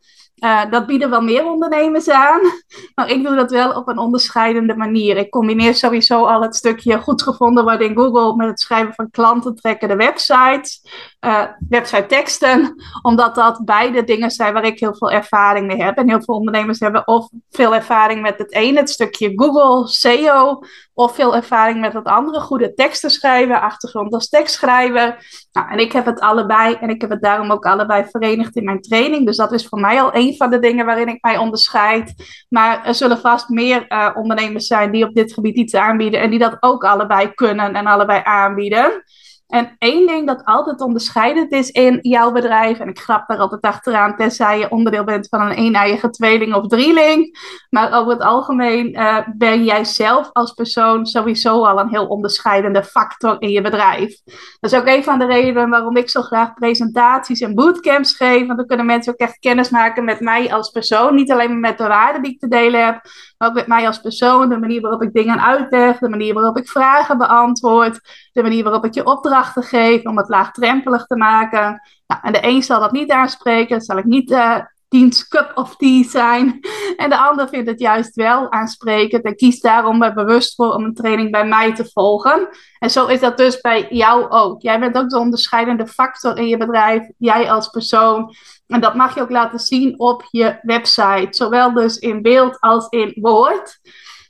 uh, 0.44 0.70
dat 0.70 0.86
bieden 0.86 1.10
wel 1.10 1.20
meer 1.20 1.44
ondernemers 1.44 2.10
aan. 2.10 2.40
Maar 2.94 3.10
ik 3.10 3.24
doe 3.24 3.34
dat 3.34 3.50
wel 3.50 3.72
op 3.72 3.88
een 3.88 3.98
onderscheidende 3.98 4.76
manier. 4.76 5.16
Ik 5.16 5.30
combineer 5.30 5.74
sowieso 5.74 6.24
al 6.24 6.42
het 6.42 6.56
stukje 6.56 7.00
goed 7.00 7.22
gevonden 7.22 7.64
worden 7.64 7.88
in 7.88 7.96
Google 7.96 8.36
met 8.36 8.46
het 8.46 8.60
schrijven 8.60 8.94
van 8.94 9.10
klantentrekkende 9.10 9.96
websites, 9.96 10.86
uh, 11.20 11.44
website 11.68 12.06
teksten. 12.06 12.74
Omdat 13.02 13.34
dat 13.34 13.64
beide 13.64 14.04
dingen 14.04 14.30
zijn 14.30 14.52
waar 14.52 14.64
ik 14.64 14.80
heel 14.80 14.94
veel 14.94 15.10
ervaring 15.10 15.66
mee 15.66 15.82
heb. 15.82 15.96
En 15.96 16.08
heel 16.08 16.22
veel 16.22 16.34
ondernemers 16.34 16.80
hebben 16.80 17.06
of 17.06 17.28
veel 17.50 17.74
ervaring 17.74 18.22
met 18.22 18.38
het 18.38 18.52
ene, 18.52 18.78
het 18.78 18.90
stukje 18.90 19.32
Google, 19.36 19.88
SEO, 19.88 20.60
of 20.94 21.14
veel 21.14 21.36
ervaring 21.36 21.80
met 21.80 21.92
het 21.92 22.04
andere, 22.04 22.40
goede 22.40 22.74
teksten 22.74 23.10
schrijven, 23.10 23.60
achtergrond 23.60 24.14
als 24.14 24.28
tekstschrijver. 24.28 25.26
Nou, 25.52 25.70
en 25.70 25.78
ik 25.78 25.92
heb 25.92 26.06
het 26.06 26.20
allebei 26.20 26.74
en 26.74 26.88
ik 26.88 27.00
heb 27.00 27.10
het 27.10 27.22
daarom 27.22 27.50
ook 27.50 27.66
allebei 27.66 28.04
verenigd 28.10 28.56
in 28.56 28.64
mijn 28.64 28.80
training. 28.80 29.26
Dus 29.26 29.36
dat 29.36 29.52
is 29.52 29.66
voor 29.66 29.80
mij 29.80 30.02
al 30.02 30.12
van 30.36 30.50
de 30.50 30.58
dingen 30.58 30.86
waarin 30.86 31.08
ik 31.08 31.22
mij 31.22 31.36
onderscheid. 31.36 32.14
Maar 32.48 32.86
er 32.86 32.94
zullen 32.94 33.18
vast 33.18 33.48
meer 33.48 33.84
uh, 33.88 34.10
ondernemers 34.14 34.66
zijn 34.66 34.90
die 34.90 35.06
op 35.06 35.14
dit 35.14 35.32
gebied 35.32 35.56
iets 35.56 35.74
aanbieden 35.74 36.20
en 36.20 36.30
die 36.30 36.38
dat 36.38 36.56
ook 36.60 36.84
allebei 36.84 37.34
kunnen 37.34 37.74
en 37.74 37.86
allebei 37.86 38.20
aanbieden. 38.24 39.02
En 39.52 39.74
één 39.78 40.06
ding 40.06 40.26
dat 40.26 40.44
altijd 40.44 40.80
onderscheidend 40.80 41.52
is 41.52 41.70
in 41.70 41.98
jouw 42.00 42.32
bedrijf, 42.32 42.78
en 42.78 42.88
ik 42.88 42.98
grap 42.98 43.28
daar 43.28 43.38
altijd 43.38 43.60
achteraan, 43.60 44.16
tenzij 44.16 44.58
je 44.58 44.70
onderdeel 44.70 45.04
bent 45.04 45.28
van 45.28 45.40
een 45.40 45.58
een-eigen 45.58 46.10
tweeling 46.10 46.54
of 46.54 46.66
drieling. 46.66 47.38
Maar 47.70 47.92
over 47.92 48.12
het 48.12 48.22
algemeen 48.22 48.90
uh, 48.92 49.18
ben 49.36 49.64
jij 49.64 49.84
zelf 49.84 50.30
als 50.32 50.52
persoon 50.52 51.06
sowieso 51.06 51.64
al 51.64 51.78
een 51.78 51.88
heel 51.88 52.06
onderscheidende 52.06 52.84
factor 52.84 53.36
in 53.38 53.50
je 53.50 53.60
bedrijf. 53.60 54.20
Dat 54.60 54.72
is 54.72 54.78
ook 54.78 54.86
een 54.86 55.04
van 55.04 55.18
de 55.18 55.26
redenen 55.26 55.70
waarom 55.70 55.96
ik 55.96 56.10
zo 56.10 56.22
graag 56.22 56.54
presentaties 56.54 57.40
en 57.40 57.54
bootcamps 57.54 58.16
geef. 58.16 58.46
Want 58.46 58.58
dan 58.58 58.66
kunnen 58.66 58.86
mensen 58.86 59.12
ook 59.12 59.18
echt 59.18 59.38
kennis 59.38 59.70
maken 59.70 60.04
met 60.04 60.20
mij 60.20 60.52
als 60.52 60.70
persoon. 60.70 61.14
Niet 61.14 61.32
alleen 61.32 61.60
met 61.60 61.78
de 61.78 61.86
waarde 61.86 62.20
die 62.20 62.32
ik 62.32 62.38
te 62.38 62.48
delen 62.48 62.84
heb, 62.84 63.00
ook 63.38 63.54
met 63.54 63.66
mij 63.66 63.86
als 63.86 63.98
persoon, 63.98 64.48
de 64.48 64.58
manier 64.58 64.80
waarop 64.80 65.02
ik 65.02 65.12
dingen 65.12 65.42
uitleg, 65.42 65.98
de 65.98 66.08
manier 66.08 66.34
waarop 66.34 66.56
ik 66.56 66.68
vragen 66.68 67.18
beantwoord, 67.18 68.00
de 68.32 68.42
manier 68.42 68.62
waarop 68.62 68.84
ik 68.84 68.94
je 68.94 69.06
opdracht 69.06 69.40
te 69.50 69.62
geven, 69.62 70.10
om 70.10 70.16
het 70.16 70.28
laagdrempelig 70.28 71.06
te 71.06 71.16
maken. 71.16 71.80
Nou, 72.06 72.20
en 72.22 72.32
de 72.32 72.46
een 72.46 72.62
zal 72.62 72.80
dat 72.80 72.92
niet 72.92 73.10
aanspreken, 73.10 73.80
zal 73.80 73.98
ik 73.98 74.04
niet 74.04 74.30
uh, 74.30 74.58
diens 74.92 75.28
cup 75.28 75.52
of 75.54 75.76
tea 75.76 76.04
zijn. 76.04 76.60
En 76.96 77.10
de 77.10 77.18
ander 77.18 77.48
vindt 77.48 77.68
het 77.70 77.80
juist 77.80 78.14
wel 78.14 78.52
aansprekend 78.52 79.24
en 79.24 79.36
kiest 79.36 79.62
daarom 79.62 80.02
er 80.02 80.14
bewust 80.14 80.54
voor 80.54 80.72
om 80.72 80.84
een 80.84 80.94
training 80.94 81.30
bij 81.30 81.46
mij 81.46 81.74
te 81.74 81.90
volgen. 81.92 82.48
En 82.78 82.90
zo 82.90 83.06
is 83.06 83.20
dat 83.20 83.36
dus 83.36 83.60
bij 83.60 83.86
jou 83.90 84.28
ook. 84.28 84.62
Jij 84.62 84.80
bent 84.80 84.96
ook 84.96 85.08
de 85.08 85.18
onderscheidende 85.18 85.86
factor 85.86 86.38
in 86.38 86.48
je 86.48 86.56
bedrijf, 86.56 87.08
jij 87.18 87.50
als 87.50 87.68
persoon. 87.68 88.34
En 88.66 88.80
dat 88.80 88.94
mag 88.94 89.14
je 89.14 89.20
ook 89.20 89.30
laten 89.30 89.58
zien 89.58 89.98
op 89.98 90.24
je 90.30 90.58
website, 90.62 91.28
zowel 91.30 91.72
dus 91.72 91.98
in 91.98 92.22
beeld 92.22 92.60
als 92.60 92.88
in 92.88 93.18
woord. 93.20 93.80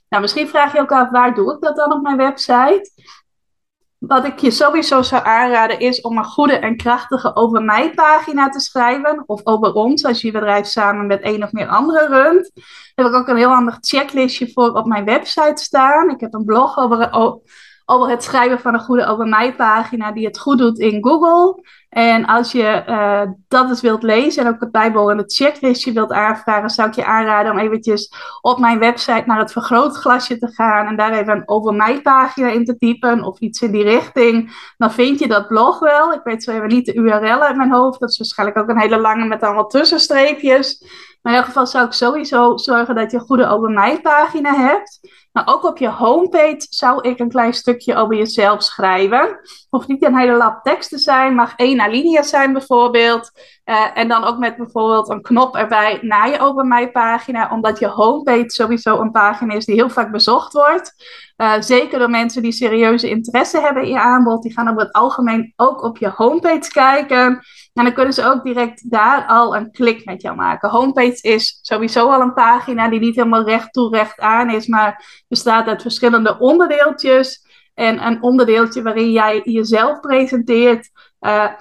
Nou, 0.09 0.21
misschien 0.21 0.47
vraag 0.47 0.73
je 0.73 0.79
ook 0.79 0.91
af, 0.91 1.09
waar 1.09 1.33
doe 1.33 1.53
ik 1.53 1.61
dat 1.61 1.75
dan 1.75 1.93
op 1.93 2.01
mijn 2.01 2.17
website? 2.17 2.91
Wat 4.07 4.25
ik 4.25 4.39
je 4.39 4.51
sowieso 4.51 5.01
zou 5.01 5.25
aanraden 5.25 5.79
is 5.79 6.01
om 6.01 6.17
een 6.17 6.25
goede 6.25 6.57
en 6.57 6.77
krachtige 6.77 7.35
over 7.35 7.63
mij 7.63 7.93
pagina 7.93 8.49
te 8.49 8.59
schrijven. 8.59 9.23
Of 9.25 9.41
over 9.43 9.73
ons, 9.73 10.05
als 10.05 10.21
je 10.21 10.31
bedrijf 10.31 10.65
samen 10.65 11.07
met 11.07 11.21
één 11.21 11.43
of 11.43 11.51
meer 11.51 11.67
anderen 11.67 12.07
runt. 12.07 12.51
Daar 12.95 13.05
heb 13.05 13.13
ik 13.13 13.19
ook 13.19 13.27
een 13.27 13.37
heel 13.37 13.49
handig 13.49 13.77
checklistje 13.81 14.51
voor 14.53 14.71
op 14.71 14.85
mijn 14.85 15.05
website 15.05 15.63
staan. 15.63 16.09
Ik 16.09 16.19
heb 16.19 16.33
een 16.33 16.45
blog 16.45 16.77
over, 16.77 17.11
over 17.85 18.09
het 18.09 18.23
schrijven 18.23 18.59
van 18.59 18.73
een 18.73 18.79
goede 18.79 19.05
over 19.05 19.27
mij 19.27 19.55
pagina 19.55 20.11
die 20.11 20.25
het 20.25 20.39
goed 20.39 20.57
doet 20.57 20.79
in 20.79 21.03
Google. 21.03 21.63
En 21.89 22.25
als 22.25 22.51
je 22.51 22.83
uh, 22.87 23.21
dat 23.47 23.69
eens 23.69 23.81
wilt 23.81 24.03
lezen 24.03 24.45
en 24.45 24.53
ook 24.53 24.59
het 24.59 24.71
bijbehorende 24.71 25.23
checklistje 25.27 25.91
wilt 25.91 26.11
aanvragen, 26.11 26.69
zou 26.69 26.87
ik 26.87 26.95
je 26.95 27.05
aanraden 27.05 27.51
om 27.51 27.57
eventjes 27.57 28.13
op 28.41 28.59
mijn 28.59 28.79
website 28.79 29.23
naar 29.25 29.39
het 29.39 29.51
vergrootglasje 29.51 30.37
te 30.37 30.47
gaan 30.47 30.87
en 30.87 30.95
daar 30.95 31.11
even 31.11 31.35
een 31.35 31.47
over 31.47 31.73
mij 31.73 32.01
pagina 32.01 32.47
in 32.49 32.65
te 32.65 32.77
typen 32.77 33.23
of 33.23 33.39
iets 33.39 33.61
in 33.61 33.71
die 33.71 33.83
richting. 33.83 34.51
Dan 34.77 34.91
vind 34.91 35.19
je 35.19 35.27
dat 35.27 35.47
blog 35.47 35.79
wel. 35.79 36.13
Ik 36.13 36.21
weet 36.23 36.43
zo 36.43 36.51
even 36.51 36.67
niet 36.67 36.85
de 36.85 36.93
URL 36.93 37.41
uit 37.41 37.55
mijn 37.55 37.71
hoofd. 37.71 37.99
Dat 37.99 38.09
is 38.09 38.17
waarschijnlijk 38.17 38.59
ook 38.59 38.69
een 38.69 38.79
hele 38.79 38.99
lange 38.99 39.25
met 39.25 39.43
allemaal 39.43 39.67
tussenstreepjes. 39.67 40.85
Maar 41.21 41.33
in 41.33 41.37
elk 41.37 41.47
geval 41.47 41.67
zou 41.67 41.85
ik 41.85 41.93
sowieso 41.93 42.57
zorgen 42.57 42.95
dat 42.95 43.11
je 43.11 43.17
een 43.17 43.23
goede 43.23 43.47
over 43.47 43.69
mij 43.69 44.01
pagina 44.01 44.53
hebt. 44.55 44.99
Maar 45.33 45.47
ook 45.47 45.63
op 45.63 45.77
je 45.77 45.89
homepage 45.89 46.65
zou 46.69 47.09
ik 47.09 47.19
een 47.19 47.29
klein 47.29 47.53
stukje 47.53 47.95
over 47.95 48.15
jezelf 48.15 48.63
schrijven. 48.63 49.39
Hoeft 49.69 49.87
niet 49.87 50.03
een 50.03 50.17
hele 50.17 50.37
lap 50.37 50.63
tekst 50.63 50.89
te 50.89 50.97
zijn, 50.97 51.35
mag 51.35 51.53
één 51.55 51.81
alinea 51.81 52.21
zijn 52.21 52.53
bijvoorbeeld. 52.53 53.31
Uh, 53.65 53.97
en 53.97 54.07
dan 54.07 54.23
ook 54.23 54.37
met 54.37 54.57
bijvoorbeeld 54.57 55.09
een 55.09 55.21
knop 55.21 55.55
erbij 55.55 55.99
naar 56.01 56.29
je 56.29 56.39
Over 56.39 56.65
Mij 56.65 56.91
pagina, 56.91 57.49
omdat 57.51 57.79
je 57.79 57.87
homepage 57.87 58.49
sowieso 58.49 58.99
een 58.99 59.11
pagina 59.11 59.53
is 59.53 59.65
die 59.65 59.75
heel 59.75 59.89
vaak 59.89 60.11
bezocht 60.11 60.53
wordt. 60.53 60.93
Uh, 61.37 61.53
zeker 61.59 61.99
door 61.99 62.09
mensen 62.09 62.41
die 62.41 62.51
serieuze 62.51 63.09
interesse 63.09 63.59
hebben 63.59 63.83
in 63.83 63.89
je 63.89 63.99
aanbod. 63.99 64.41
Die 64.41 64.53
gaan 64.53 64.69
over 64.69 64.81
het 64.81 64.91
algemeen 64.91 65.53
ook 65.55 65.83
op 65.83 65.97
je 65.97 66.11
homepage 66.15 66.71
kijken. 66.71 67.41
En 67.73 67.83
dan 67.83 67.93
kunnen 67.93 68.13
ze 68.13 68.25
ook 68.25 68.43
direct 68.43 68.91
daar 68.91 69.25
al 69.25 69.55
een 69.55 69.71
klik 69.71 70.05
met 70.05 70.21
jou 70.21 70.35
maken. 70.35 70.69
Homepage 70.69 71.21
is 71.21 71.59
sowieso 71.61 72.09
al 72.09 72.21
een 72.21 72.33
pagina 72.33 72.89
die 72.89 72.99
niet 72.99 73.15
helemaal 73.15 73.43
recht 73.43 73.73
toe 73.73 73.95
recht 73.95 74.19
aan 74.19 74.49
is, 74.49 74.67
maar 74.67 75.22
bestaat 75.33 75.67
uit 75.67 75.81
verschillende 75.81 76.39
onderdeeltjes. 76.39 77.45
En 77.73 78.05
een 78.05 78.23
onderdeeltje 78.23 78.81
waarin 78.81 79.11
jij 79.11 79.41
jezelf 79.43 79.99
presenteert, 79.99 80.89
uh, 81.21 81.51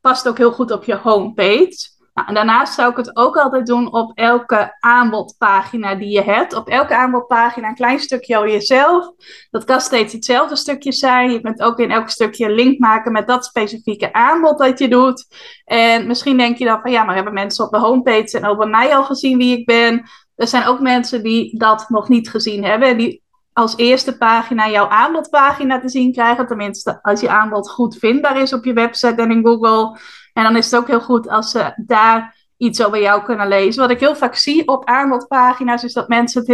past 0.00 0.28
ook 0.28 0.38
heel 0.38 0.52
goed 0.52 0.70
op 0.70 0.84
je 0.84 0.96
homepage. 0.96 1.90
Nou, 2.14 2.28
en 2.28 2.34
daarnaast 2.34 2.74
zou 2.74 2.90
ik 2.90 2.96
het 2.96 3.16
ook 3.16 3.36
altijd 3.36 3.66
doen 3.66 3.92
op 3.92 4.12
elke 4.14 4.76
aanbodpagina 4.80 5.94
die 5.94 6.10
je 6.10 6.22
hebt. 6.22 6.54
Op 6.54 6.68
elke 6.68 6.96
aanbodpagina 6.96 7.68
een 7.68 7.74
klein 7.74 7.98
stukje 7.98 8.36
over 8.36 8.50
jezelf. 8.50 9.10
Dat 9.50 9.64
kan 9.64 9.80
steeds 9.80 10.12
hetzelfde 10.12 10.56
stukje 10.56 10.92
zijn. 10.92 11.32
Je 11.32 11.40
kunt 11.40 11.62
ook 11.62 11.78
in 11.78 11.90
elk 11.90 12.08
stukje 12.08 12.44
een 12.44 12.54
link 12.54 12.78
maken 12.78 13.12
met 13.12 13.26
dat 13.26 13.44
specifieke 13.44 14.12
aanbod 14.12 14.58
dat 14.58 14.78
je 14.78 14.88
doet. 14.88 15.26
En 15.64 16.06
misschien 16.06 16.36
denk 16.36 16.56
je 16.56 16.64
dan 16.64 16.80
van 16.80 16.90
ja, 16.90 17.04
maar 17.04 17.14
hebben 17.14 17.32
mensen 17.32 17.64
op 17.64 17.70
de 17.70 17.78
homepage 17.78 18.38
en 18.38 18.46
over 18.46 18.68
mij 18.68 18.94
al 18.94 19.04
gezien 19.04 19.38
wie 19.38 19.58
ik 19.58 19.66
ben? 19.66 20.10
Er 20.34 20.48
zijn 20.48 20.66
ook 20.66 20.80
mensen 20.80 21.22
die 21.22 21.58
dat 21.58 21.88
nog 21.88 22.08
niet 22.08 22.30
gezien 22.30 22.64
hebben. 22.64 22.98
Die 22.98 23.22
als 23.52 23.76
eerste 23.76 24.16
pagina 24.16 24.68
jouw 24.68 24.88
aanbodpagina 24.88 25.80
te 25.80 25.88
zien 25.88 26.12
krijgen. 26.12 26.46
Tenminste, 26.46 27.02
als 27.02 27.20
je 27.20 27.28
aanbod 27.28 27.70
goed 27.70 27.96
vindbaar 27.96 28.40
is 28.40 28.52
op 28.52 28.64
je 28.64 28.72
website 28.72 29.22
en 29.22 29.30
in 29.30 29.44
Google. 29.44 29.98
En 30.32 30.42
dan 30.42 30.56
is 30.56 30.70
het 30.70 30.80
ook 30.80 30.86
heel 30.86 31.00
goed 31.00 31.28
als 31.28 31.50
ze 31.50 31.72
daar 31.76 32.36
iets 32.56 32.84
over 32.84 33.00
jou 33.00 33.22
kunnen 33.22 33.48
lezen. 33.48 33.82
Wat 33.82 33.90
ik 33.90 34.00
heel 34.00 34.16
vaak 34.16 34.34
zie 34.34 34.68
op 34.68 34.84
aanbodpagina's 34.84 35.84
is 35.84 35.92
dat 35.92 36.08
mensen 36.08 36.40
het 36.40 36.48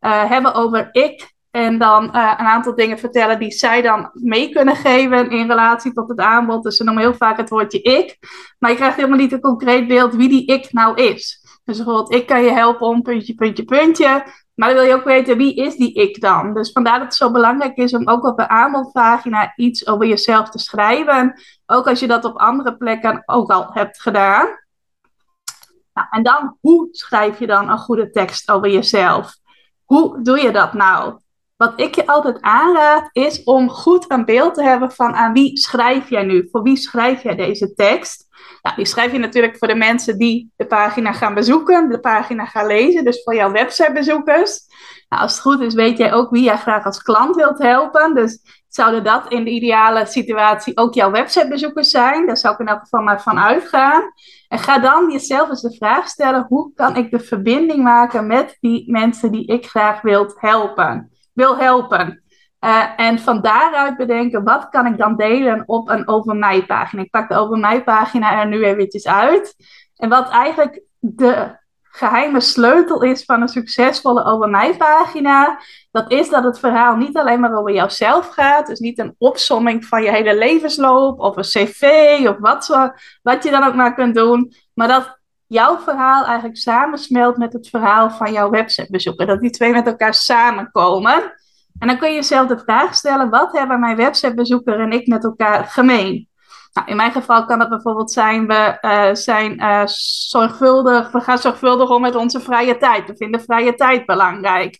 uh, 0.00 0.28
hebben 0.28 0.54
over 0.54 0.88
ik. 0.92 1.32
En 1.50 1.78
dan 1.78 2.04
uh, 2.04 2.34
een 2.38 2.46
aantal 2.46 2.74
dingen 2.74 2.98
vertellen 2.98 3.38
die 3.38 3.50
zij 3.50 3.82
dan 3.82 4.10
mee 4.12 4.50
kunnen 4.50 4.76
geven 4.76 5.30
in 5.30 5.46
relatie 5.46 5.92
tot 5.92 6.08
het 6.08 6.18
aanbod. 6.18 6.62
Dus 6.62 6.76
ze 6.76 6.84
noemen 6.84 7.02
heel 7.02 7.14
vaak 7.14 7.36
het 7.36 7.50
woordje 7.50 7.82
ik. 7.82 8.18
Maar 8.58 8.70
je 8.70 8.76
krijgt 8.76 8.96
helemaal 8.96 9.18
niet 9.18 9.32
een 9.32 9.40
concreet 9.40 9.88
beeld 9.88 10.14
wie 10.14 10.28
die 10.28 10.46
ik 10.46 10.72
nou 10.72 11.02
is. 11.02 11.39
Dus 11.70 11.84
bijvoorbeeld, 11.84 12.14
ik 12.14 12.26
kan 12.26 12.42
je 12.42 12.50
helpen 12.50 12.86
om 12.86 13.02
puntje, 13.02 13.34
puntje, 13.34 13.64
puntje. 13.64 14.24
Maar 14.54 14.68
dan 14.68 14.78
wil 14.78 14.86
je 14.86 14.94
ook 14.94 15.04
weten, 15.04 15.36
wie 15.36 15.54
is 15.54 15.76
die 15.76 15.92
ik 15.92 16.20
dan? 16.20 16.54
Dus 16.54 16.72
vandaar 16.72 16.98
dat 16.98 17.02
het 17.02 17.14
zo 17.14 17.30
belangrijk 17.30 17.76
is 17.76 17.94
om 17.94 18.08
ook 18.08 18.24
op 18.24 18.38
een 18.38 18.48
aanbodpagina 18.48 19.52
iets 19.56 19.86
over 19.86 20.06
jezelf 20.06 20.48
te 20.48 20.58
schrijven. 20.58 21.40
Ook 21.66 21.88
als 21.88 22.00
je 22.00 22.06
dat 22.06 22.24
op 22.24 22.36
andere 22.36 22.76
plekken 22.76 23.22
ook 23.26 23.50
al 23.50 23.70
hebt 23.72 24.00
gedaan. 24.00 24.48
Nou, 25.92 26.06
en 26.10 26.22
dan, 26.22 26.56
hoe 26.60 26.88
schrijf 26.90 27.38
je 27.38 27.46
dan 27.46 27.68
een 27.68 27.78
goede 27.78 28.10
tekst 28.10 28.50
over 28.50 28.70
jezelf? 28.70 29.36
Hoe 29.84 30.22
doe 30.22 30.40
je 30.40 30.50
dat 30.50 30.72
nou? 30.72 31.18
Wat 31.60 31.80
ik 31.80 31.94
je 31.94 32.06
altijd 32.06 32.40
aanraad 32.40 33.08
is 33.12 33.42
om 33.44 33.70
goed 33.70 34.10
een 34.10 34.24
beeld 34.24 34.54
te 34.54 34.62
hebben 34.62 34.92
van 34.92 35.14
aan 35.14 35.32
wie 35.32 35.58
schrijf 35.58 36.10
jij 36.10 36.22
nu? 36.22 36.48
Voor 36.50 36.62
wie 36.62 36.76
schrijf 36.76 37.22
jij 37.22 37.36
deze 37.36 37.74
tekst? 37.74 38.28
Nou, 38.62 38.76
die 38.76 38.86
schrijf 38.86 39.12
je 39.12 39.18
natuurlijk 39.18 39.58
voor 39.58 39.68
de 39.68 39.74
mensen 39.74 40.18
die 40.18 40.52
de 40.56 40.66
pagina 40.66 41.12
gaan 41.12 41.34
bezoeken, 41.34 41.88
de 41.88 42.00
pagina 42.00 42.44
gaan 42.44 42.66
lezen, 42.66 43.04
dus 43.04 43.22
voor 43.22 43.34
jouw 43.34 43.50
websitebezoekers. 43.50 44.60
Nou, 45.08 45.22
als 45.22 45.32
het 45.32 45.40
goed 45.40 45.60
is, 45.60 45.74
weet 45.74 45.98
jij 45.98 46.12
ook 46.12 46.30
wie 46.30 46.42
jij 46.42 46.56
graag 46.56 46.84
als 46.84 47.02
klant 47.02 47.36
wilt 47.36 47.58
helpen. 47.58 48.14
Dus 48.14 48.62
zouden 48.68 49.04
dat 49.04 49.32
in 49.32 49.44
de 49.44 49.50
ideale 49.50 50.06
situatie 50.06 50.76
ook 50.76 50.94
jouw 50.94 51.10
websitebezoekers 51.10 51.90
zijn? 51.90 52.26
Daar 52.26 52.36
zou 52.36 52.54
ik 52.54 52.60
in 52.60 52.68
elk 52.68 52.80
geval 52.80 53.02
maar 53.02 53.22
van 53.22 53.38
uitgaan. 53.38 54.02
En 54.48 54.58
ga 54.58 54.78
dan 54.78 55.10
jezelf 55.10 55.48
eens 55.48 55.62
de 55.62 55.76
vraag 55.76 56.08
stellen: 56.08 56.46
hoe 56.48 56.74
kan 56.74 56.96
ik 56.96 57.10
de 57.10 57.20
verbinding 57.20 57.82
maken 57.82 58.26
met 58.26 58.56
die 58.60 58.90
mensen 58.90 59.32
die 59.32 59.46
ik 59.46 59.66
graag 59.66 60.00
wil 60.00 60.32
helpen? 60.36 61.10
Wil 61.40 61.56
helpen. 61.56 62.22
Uh, 62.64 62.84
en 62.96 63.18
van 63.18 63.40
daaruit 63.40 63.96
bedenken, 63.96 64.44
wat 64.44 64.68
kan 64.68 64.86
ik 64.86 64.98
dan 64.98 65.16
delen 65.16 65.62
op 65.66 65.88
een 65.88 66.08
over 66.08 66.36
mij 66.36 66.66
pagina? 66.66 67.02
Ik 67.02 67.10
pak 67.10 67.28
de 67.28 67.34
over 67.34 67.58
mij 67.58 67.84
pagina 67.84 68.40
er 68.40 68.46
nu 68.46 68.64
eventjes 68.64 69.06
uit. 69.06 69.54
En 69.96 70.08
wat 70.08 70.30
eigenlijk 70.30 70.82
de 70.98 71.58
geheime 71.82 72.40
sleutel 72.40 73.02
is 73.02 73.24
van 73.24 73.40
een 73.40 73.48
succesvolle 73.48 74.24
over 74.24 74.48
mij 74.48 74.76
pagina, 74.76 75.60
dat 75.90 76.12
is 76.12 76.28
dat 76.28 76.44
het 76.44 76.58
verhaal 76.58 76.96
niet 76.96 77.16
alleen 77.16 77.40
maar 77.40 77.58
over 77.58 77.72
jouzelf 77.72 78.28
gaat. 78.28 78.66
Dus 78.66 78.78
niet 78.78 78.98
een 78.98 79.14
opsomming 79.18 79.84
van 79.84 80.02
je 80.02 80.10
hele 80.10 80.38
levensloop 80.38 81.20
of 81.20 81.36
een 81.36 81.42
cv 81.42 81.82
of 82.28 82.36
wat, 82.38 82.92
wat 83.22 83.44
je 83.44 83.50
dan 83.50 83.64
ook 83.64 83.74
maar 83.74 83.94
kunt 83.94 84.14
doen. 84.14 84.52
Maar 84.74 84.88
dat 84.88 85.19
jouw 85.50 85.78
verhaal 85.78 86.24
eigenlijk 86.24 86.56
samensmelt 86.56 87.36
met 87.36 87.52
het 87.52 87.68
verhaal 87.68 88.10
van 88.10 88.32
jouw 88.32 88.50
websitebezoeker. 88.50 89.26
Dat 89.26 89.40
die 89.40 89.50
twee 89.50 89.72
met 89.72 89.86
elkaar 89.86 90.14
samenkomen. 90.14 91.32
En 91.78 91.88
dan 91.88 91.98
kun 91.98 92.08
je 92.08 92.14
jezelf 92.14 92.48
de 92.48 92.58
vraag 92.58 92.94
stellen: 92.94 93.30
wat 93.30 93.52
hebben 93.52 93.80
mijn 93.80 93.96
websitebezoeker 93.96 94.80
en 94.80 94.92
ik 94.92 95.06
met 95.06 95.24
elkaar 95.24 95.64
gemeen? 95.64 96.28
Nou, 96.72 96.88
in 96.88 96.96
mijn 96.96 97.12
geval 97.12 97.44
kan 97.44 97.60
het 97.60 97.68
bijvoorbeeld 97.68 98.12
zijn: 98.12 98.46
we 98.46 98.78
uh, 98.80 99.14
zijn 99.14 99.60
uh, 99.60 99.82
zorgvuldig, 100.28 101.10
we 101.10 101.20
gaan 101.20 101.38
zorgvuldig 101.38 101.90
om 101.90 102.00
met 102.00 102.14
onze 102.14 102.40
vrije 102.40 102.76
tijd. 102.76 103.06
We 103.06 103.16
vinden 103.16 103.40
vrije 103.40 103.74
tijd 103.74 104.06
belangrijk. 104.06 104.78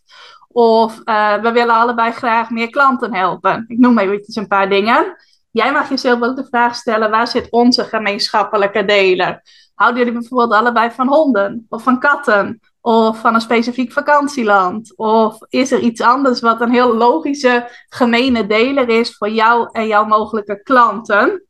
Of 0.48 1.00
uh, 1.04 1.34
we 1.34 1.52
willen 1.52 1.74
allebei 1.74 2.12
graag 2.12 2.50
meer 2.50 2.70
klanten 2.70 3.14
helpen. 3.14 3.64
Ik 3.68 3.78
noem 3.78 3.98
eventjes 3.98 4.36
een 4.36 4.48
paar 4.48 4.68
dingen. 4.68 5.16
Jij 5.50 5.72
mag 5.72 5.88
jezelf 5.88 6.22
ook 6.22 6.36
de 6.36 6.46
vraag 6.50 6.74
stellen: 6.74 7.10
waar 7.10 7.26
zit 7.26 7.50
onze 7.50 7.84
gemeenschappelijke 7.84 8.84
deler? 8.84 9.42
Houden 9.80 10.04
jullie 10.04 10.18
bijvoorbeeld 10.18 10.52
allebei 10.52 10.90
van 10.90 11.08
honden 11.08 11.66
of 11.68 11.82
van 11.82 11.98
katten? 11.98 12.60
Of 12.80 13.20
van 13.20 13.34
een 13.34 13.40
specifiek 13.40 13.92
vakantieland? 13.92 14.96
Of 14.96 15.36
is 15.48 15.72
er 15.72 15.78
iets 15.78 16.00
anders 16.00 16.40
wat 16.40 16.60
een 16.60 16.70
heel 16.70 16.96
logische 16.96 17.68
gemene 17.88 18.46
deler 18.46 18.88
is 18.88 19.16
voor 19.16 19.30
jou 19.30 19.68
en 19.72 19.86
jouw 19.86 20.04
mogelijke 20.04 20.62
klanten? 20.62 21.44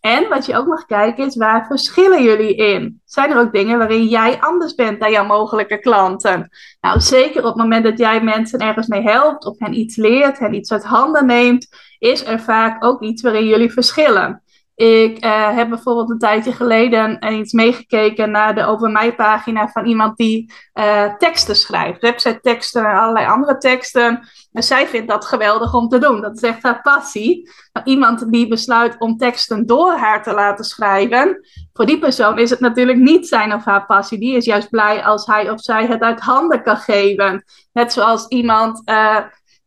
En 0.00 0.28
wat 0.28 0.46
je 0.46 0.56
ook 0.56 0.66
mag 0.66 0.86
kijken 0.86 1.26
is, 1.26 1.36
waar 1.36 1.66
verschillen 1.66 2.22
jullie 2.22 2.56
in? 2.56 3.00
Zijn 3.04 3.30
er 3.30 3.38
ook 3.38 3.52
dingen 3.52 3.78
waarin 3.78 4.06
jij 4.06 4.40
anders 4.40 4.74
bent 4.74 5.00
dan 5.00 5.10
jouw 5.10 5.26
mogelijke 5.26 5.78
klanten? 5.78 6.50
Nou, 6.80 7.00
zeker 7.00 7.40
op 7.40 7.46
het 7.46 7.56
moment 7.56 7.84
dat 7.84 7.98
jij 7.98 8.22
mensen 8.22 8.58
ergens 8.58 8.86
mee 8.86 9.02
helpt, 9.02 9.46
of 9.46 9.58
hen 9.58 9.78
iets 9.78 9.96
leert, 9.96 10.38
hen 10.38 10.54
iets 10.54 10.72
uit 10.72 10.84
handen 10.84 11.26
neemt, 11.26 11.68
is 11.98 12.24
er 12.24 12.40
vaak 12.40 12.84
ook 12.84 13.02
iets 13.02 13.22
waarin 13.22 13.46
jullie 13.46 13.72
verschillen. 13.72 14.42
Ik 14.74 15.24
uh, 15.24 15.54
heb 15.54 15.68
bijvoorbeeld 15.68 16.10
een 16.10 16.18
tijdje 16.18 16.52
geleden 16.52 17.32
iets 17.34 17.52
meegekeken 17.52 18.30
naar 18.30 18.54
de 18.54 18.64
Over 18.64 18.90
Mij 18.90 19.14
pagina 19.14 19.68
van 19.68 19.86
iemand 19.86 20.16
die 20.16 20.52
uh, 20.74 21.14
teksten 21.14 21.56
schrijft. 21.56 22.00
Website 22.00 22.40
teksten 22.40 22.84
en 22.84 22.98
allerlei 22.98 23.26
andere 23.26 23.58
teksten. 23.58 24.28
En 24.52 24.62
zij 24.62 24.86
vindt 24.86 25.08
dat 25.08 25.24
geweldig 25.24 25.74
om 25.74 25.88
te 25.88 25.98
doen. 25.98 26.20
Dat 26.20 26.36
is 26.36 26.42
echt 26.42 26.62
haar 26.62 26.82
passie. 26.82 27.50
Maar 27.72 27.86
iemand 27.86 28.32
die 28.32 28.48
besluit 28.48 28.96
om 28.98 29.16
teksten 29.16 29.66
door 29.66 29.92
haar 29.92 30.22
te 30.22 30.32
laten 30.32 30.64
schrijven. 30.64 31.46
Voor 31.72 31.86
die 31.86 31.98
persoon 31.98 32.38
is 32.38 32.50
het 32.50 32.60
natuurlijk 32.60 32.98
niet 32.98 33.28
zijn 33.28 33.54
of 33.54 33.64
haar 33.64 33.86
passie. 33.86 34.18
Die 34.18 34.36
is 34.36 34.44
juist 34.44 34.70
blij 34.70 35.04
als 35.04 35.26
hij 35.26 35.50
of 35.50 35.60
zij 35.60 35.86
het 35.86 36.00
uit 36.00 36.20
handen 36.20 36.62
kan 36.62 36.76
geven. 36.76 37.44
Net 37.72 37.92
zoals 37.92 38.26
iemand... 38.28 38.82
Uh, 38.88 39.16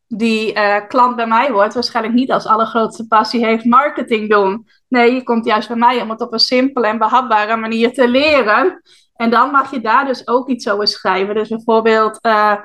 die 0.07 0.55
uh, 0.55 0.75
klant 0.88 1.15
bij 1.15 1.27
mij 1.27 1.51
wordt, 1.51 1.74
waarschijnlijk 1.74 2.15
niet 2.15 2.31
als 2.31 2.45
allergrootste 2.45 3.07
passie 3.07 3.45
heeft 3.45 3.65
marketing 3.65 4.29
doen. 4.29 4.67
Nee, 4.88 5.13
je 5.13 5.24
komt 5.24 5.45
juist 5.45 5.67
bij 5.67 5.77
mij 5.77 6.01
om 6.01 6.09
het 6.09 6.21
op 6.21 6.33
een 6.33 6.39
simpele 6.39 6.88
en 6.88 6.97
behapbare 6.97 7.55
manier 7.55 7.93
te 7.93 8.07
leren. 8.07 8.81
En 9.15 9.29
dan 9.29 9.51
mag 9.51 9.71
je 9.71 9.81
daar 9.81 10.05
dus 10.05 10.27
ook 10.27 10.50
iets 10.50 10.69
over 10.69 10.88
schrijven. 10.88 11.35
Dus 11.35 11.50
bijvoorbeeld, 11.50 12.19
uh, 12.25 12.55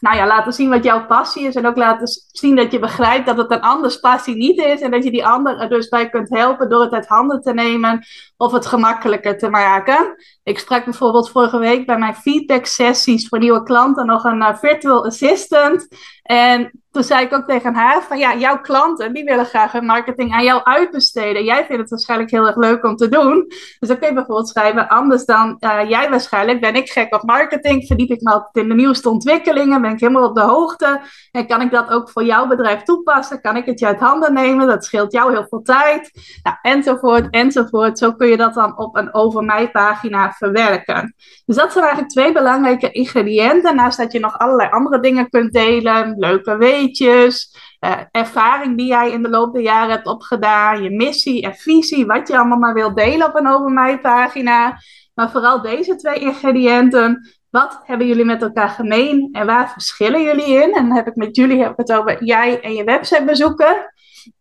nou 0.00 0.16
ja, 0.16 0.26
laten 0.26 0.52
zien 0.52 0.70
wat 0.70 0.84
jouw 0.84 1.06
passie 1.06 1.46
is. 1.46 1.54
En 1.54 1.66
ook 1.66 1.76
laten 1.76 2.08
zien 2.32 2.56
dat 2.56 2.72
je 2.72 2.78
begrijpt 2.78 3.26
dat 3.26 3.36
het 3.36 3.50
een 3.50 3.60
anders 3.60 3.96
passie 3.96 4.36
niet 4.36 4.58
is. 4.58 4.80
En 4.80 4.90
dat 4.90 5.04
je 5.04 5.10
die 5.10 5.26
ander 5.26 5.58
er 5.58 5.68
dus 5.68 5.88
bij 5.88 6.10
kunt 6.10 6.28
helpen 6.28 6.68
door 6.68 6.82
het 6.82 6.92
uit 6.92 7.06
handen 7.06 7.40
te 7.40 7.52
nemen 7.52 8.06
of 8.36 8.52
het 8.52 8.66
gemakkelijker 8.66 9.38
te 9.38 9.48
maken. 9.48 10.14
Ik 10.42 10.58
sprak 10.58 10.84
bijvoorbeeld 10.84 11.30
vorige 11.30 11.58
week 11.58 11.86
bij 11.86 11.98
mijn 11.98 12.14
feedback 12.14 12.66
sessies 12.66 13.28
voor 13.28 13.38
nieuwe 13.38 13.62
klanten 13.62 14.06
nog 14.06 14.24
een 14.24 14.40
uh, 14.40 14.56
virtual 14.56 15.04
assistant. 15.04 15.88
En 16.22 16.82
toen 16.90 17.04
zei 17.04 17.24
ik 17.24 17.34
ook 17.34 17.46
tegen 17.46 17.74
haar 17.74 18.02
van 18.02 18.18
ja, 18.18 18.36
jouw 18.36 18.60
klanten 18.60 19.12
die 19.12 19.24
willen 19.24 19.44
graag 19.44 19.72
hun 19.72 19.84
marketing 19.84 20.32
aan 20.32 20.44
jou 20.44 20.64
uitbesteden. 20.64 21.44
Jij 21.44 21.64
vindt 21.64 21.80
het 21.80 21.90
waarschijnlijk 21.90 22.30
heel 22.30 22.46
erg 22.46 22.56
leuk 22.56 22.84
om 22.84 22.96
te 22.96 23.08
doen. 23.08 23.44
Dus 23.78 23.88
dan 23.88 23.98
kun 23.98 24.08
je 24.08 24.14
bijvoorbeeld 24.14 24.48
schrijven, 24.48 24.88
anders 24.88 25.24
dan 25.24 25.56
uh, 25.60 25.88
jij 25.88 26.10
waarschijnlijk 26.10 26.60
ben 26.60 26.74
ik 26.74 26.90
gek 26.90 27.14
op 27.14 27.22
marketing, 27.22 27.86
verdiep 27.86 28.10
ik 28.10 28.20
me 28.20 28.30
altijd 28.30 28.56
in 28.64 28.68
de 28.68 28.74
nieuwste 28.74 29.08
ontwikkelingen, 29.08 29.82
ben 29.82 29.90
ik 29.90 30.00
helemaal 30.00 30.28
op 30.28 30.34
de 30.34 30.40
hoogte. 30.40 31.00
En 31.30 31.46
kan 31.46 31.60
ik 31.60 31.70
dat 31.70 31.90
ook 31.90 32.10
voor 32.10 32.24
jouw 32.24 32.46
bedrijf 32.46 32.82
toepassen? 32.82 33.40
Kan 33.40 33.56
ik 33.56 33.64
het 33.64 33.78
je 33.78 33.86
uit 33.86 34.00
handen 34.00 34.32
nemen? 34.32 34.66
Dat 34.66 34.84
scheelt 34.84 35.12
jou 35.12 35.32
heel 35.32 35.46
veel 35.48 35.62
tijd. 35.62 36.10
Nou, 36.42 36.56
enzovoort, 36.62 37.26
enzovoort. 37.30 37.98
Zo 37.98 38.12
kun 38.12 38.28
je 38.28 38.36
dat 38.36 38.54
dan 38.54 38.78
op 38.78 38.96
een 38.96 39.14
over 39.14 39.44
mij 39.44 39.70
pagina 39.70 40.32
verwerken. 40.32 41.14
Dus 41.46 41.56
dat 41.56 41.72
zijn 41.72 41.84
eigenlijk 41.84 42.12
twee 42.12 42.32
belangrijke 42.32 42.90
ingrediënten. 42.90 43.76
Naast 43.76 43.98
dat 43.98 44.12
je 44.12 44.20
nog 44.20 44.38
allerlei 44.38 44.70
andere 44.70 45.00
dingen 45.00 45.30
kunt 45.30 45.52
delen, 45.52 46.14
leuke 46.18 46.56
uh, 46.88 47.96
ervaring 48.10 48.76
die 48.76 48.86
jij 48.86 49.10
in 49.10 49.22
de 49.22 49.28
loop 49.28 49.52
der 49.52 49.62
jaren 49.62 49.90
hebt 49.90 50.06
opgedaan, 50.06 50.82
je 50.82 50.90
missie 50.90 51.42
en 51.42 51.54
visie, 51.54 52.06
wat 52.06 52.28
je 52.28 52.36
allemaal 52.38 52.58
maar 52.58 52.74
wilt 52.74 52.96
delen 52.96 53.26
op 53.26 53.34
een 53.34 53.48
over 53.48 53.70
mij 53.70 54.00
pagina. 54.00 54.78
Maar 55.14 55.30
vooral 55.30 55.62
deze 55.62 55.96
twee 55.96 56.18
ingrediënten. 56.18 57.34
Wat 57.50 57.80
hebben 57.84 58.06
jullie 58.06 58.24
met 58.24 58.42
elkaar 58.42 58.68
gemeen 58.68 59.28
en 59.32 59.46
waar 59.46 59.70
verschillen 59.72 60.22
jullie 60.22 60.46
in? 60.46 60.72
En 60.74 60.88
dan 60.88 60.96
heb 60.96 61.06
ik 61.06 61.16
met 61.16 61.36
jullie 61.36 61.62
heb 61.62 61.76
het 61.76 61.92
over 61.92 62.24
jij 62.24 62.60
en 62.60 62.74
je 62.74 62.84
websitebezoeker. 62.84 63.92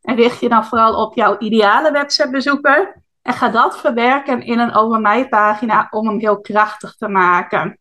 En 0.01 0.15
richt 0.15 0.39
je 0.39 0.49
dan 0.49 0.65
vooral 0.65 1.05
op 1.05 1.15
jouw 1.15 1.37
ideale 1.37 1.91
websitebezoeker. 1.91 3.01
En 3.21 3.33
ga 3.33 3.49
dat 3.49 3.79
verwerken 3.79 4.41
in 4.41 4.59
een 4.59 4.75
over 4.75 4.99
mij 4.99 5.29
pagina 5.29 5.87
om 5.89 6.07
hem 6.07 6.19
heel 6.19 6.41
krachtig 6.41 6.95
te 6.95 7.07
maken. 7.07 7.78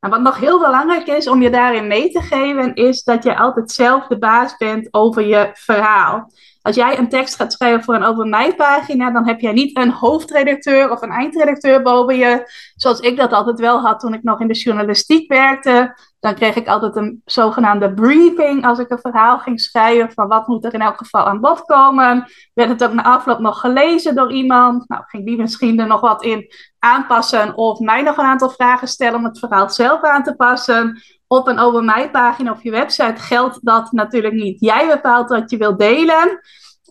En 0.00 0.10
wat 0.10 0.20
nog 0.20 0.38
heel 0.38 0.58
belangrijk 0.58 1.06
is 1.06 1.28
om 1.28 1.42
je 1.42 1.50
daarin 1.50 1.86
mee 1.86 2.10
te 2.10 2.20
geven, 2.20 2.74
is 2.74 3.02
dat 3.02 3.22
je 3.22 3.36
altijd 3.36 3.70
zelf 3.70 4.06
de 4.06 4.18
baas 4.18 4.56
bent 4.56 4.88
over 4.90 5.26
je 5.26 5.50
verhaal. 5.52 6.30
Als 6.62 6.76
jij 6.76 6.98
een 6.98 7.08
tekst 7.08 7.36
gaat 7.36 7.52
schrijven 7.52 7.84
voor 7.84 7.94
een 7.94 8.02
over 8.02 8.54
pagina, 8.56 9.10
dan 9.10 9.26
heb 9.26 9.40
jij 9.40 9.52
niet 9.52 9.76
een 9.76 9.90
hoofdredacteur 9.90 10.90
of 10.90 11.02
een 11.02 11.10
eindredacteur 11.10 11.82
boven 11.82 12.16
je, 12.16 12.50
zoals 12.74 13.00
ik 13.00 13.16
dat 13.16 13.32
altijd 13.32 13.60
wel 13.60 13.80
had 13.80 14.00
toen 14.00 14.14
ik 14.14 14.22
nog 14.22 14.40
in 14.40 14.48
de 14.48 14.54
journalistiek 14.54 15.32
werkte. 15.32 15.96
Dan 16.20 16.34
kreeg 16.34 16.56
ik 16.56 16.68
altijd 16.68 16.96
een 16.96 17.22
zogenaamde 17.24 17.94
briefing 17.94 18.64
als 18.64 18.78
ik 18.78 18.90
een 18.90 18.98
verhaal 18.98 19.38
ging 19.38 19.60
schrijven 19.60 20.12
van 20.12 20.28
wat 20.28 20.46
moet 20.48 20.64
er 20.64 20.74
in 20.74 20.80
elk 20.80 20.96
geval 20.96 21.26
aan 21.26 21.40
bod 21.40 21.60
komen. 21.60 22.26
Werd 22.54 22.68
het 22.68 22.84
ook 22.84 22.92
na 22.92 23.04
afloop 23.04 23.38
nog 23.38 23.60
gelezen 23.60 24.14
door 24.14 24.32
iemand? 24.32 24.88
Nou, 24.88 25.02
ging 25.06 25.26
die 25.26 25.36
misschien 25.36 25.80
er 25.80 25.86
nog 25.86 26.00
wat 26.00 26.22
in 26.22 26.46
aanpassen 26.78 27.56
of 27.56 27.78
mij 27.78 28.02
nog 28.02 28.16
een 28.16 28.24
aantal 28.24 28.50
vragen 28.50 28.88
stellen 28.88 29.18
om 29.18 29.24
het 29.24 29.38
verhaal 29.38 29.70
zelf 29.70 30.02
aan 30.02 30.22
te 30.22 30.34
passen. 30.34 31.02
Op 31.28 31.46
een 31.46 31.58
over 31.58 31.84
mij 31.84 32.10
pagina 32.10 32.50
of 32.50 32.62
je 32.62 32.70
website 32.70 33.20
geldt 33.22 33.58
dat 33.62 33.92
natuurlijk 33.92 34.34
niet. 34.34 34.60
Jij 34.60 34.86
bepaalt 34.86 35.28
wat 35.28 35.50
je 35.50 35.56
wilt 35.56 35.78
delen. 35.78 36.40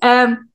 Um, 0.04 0.52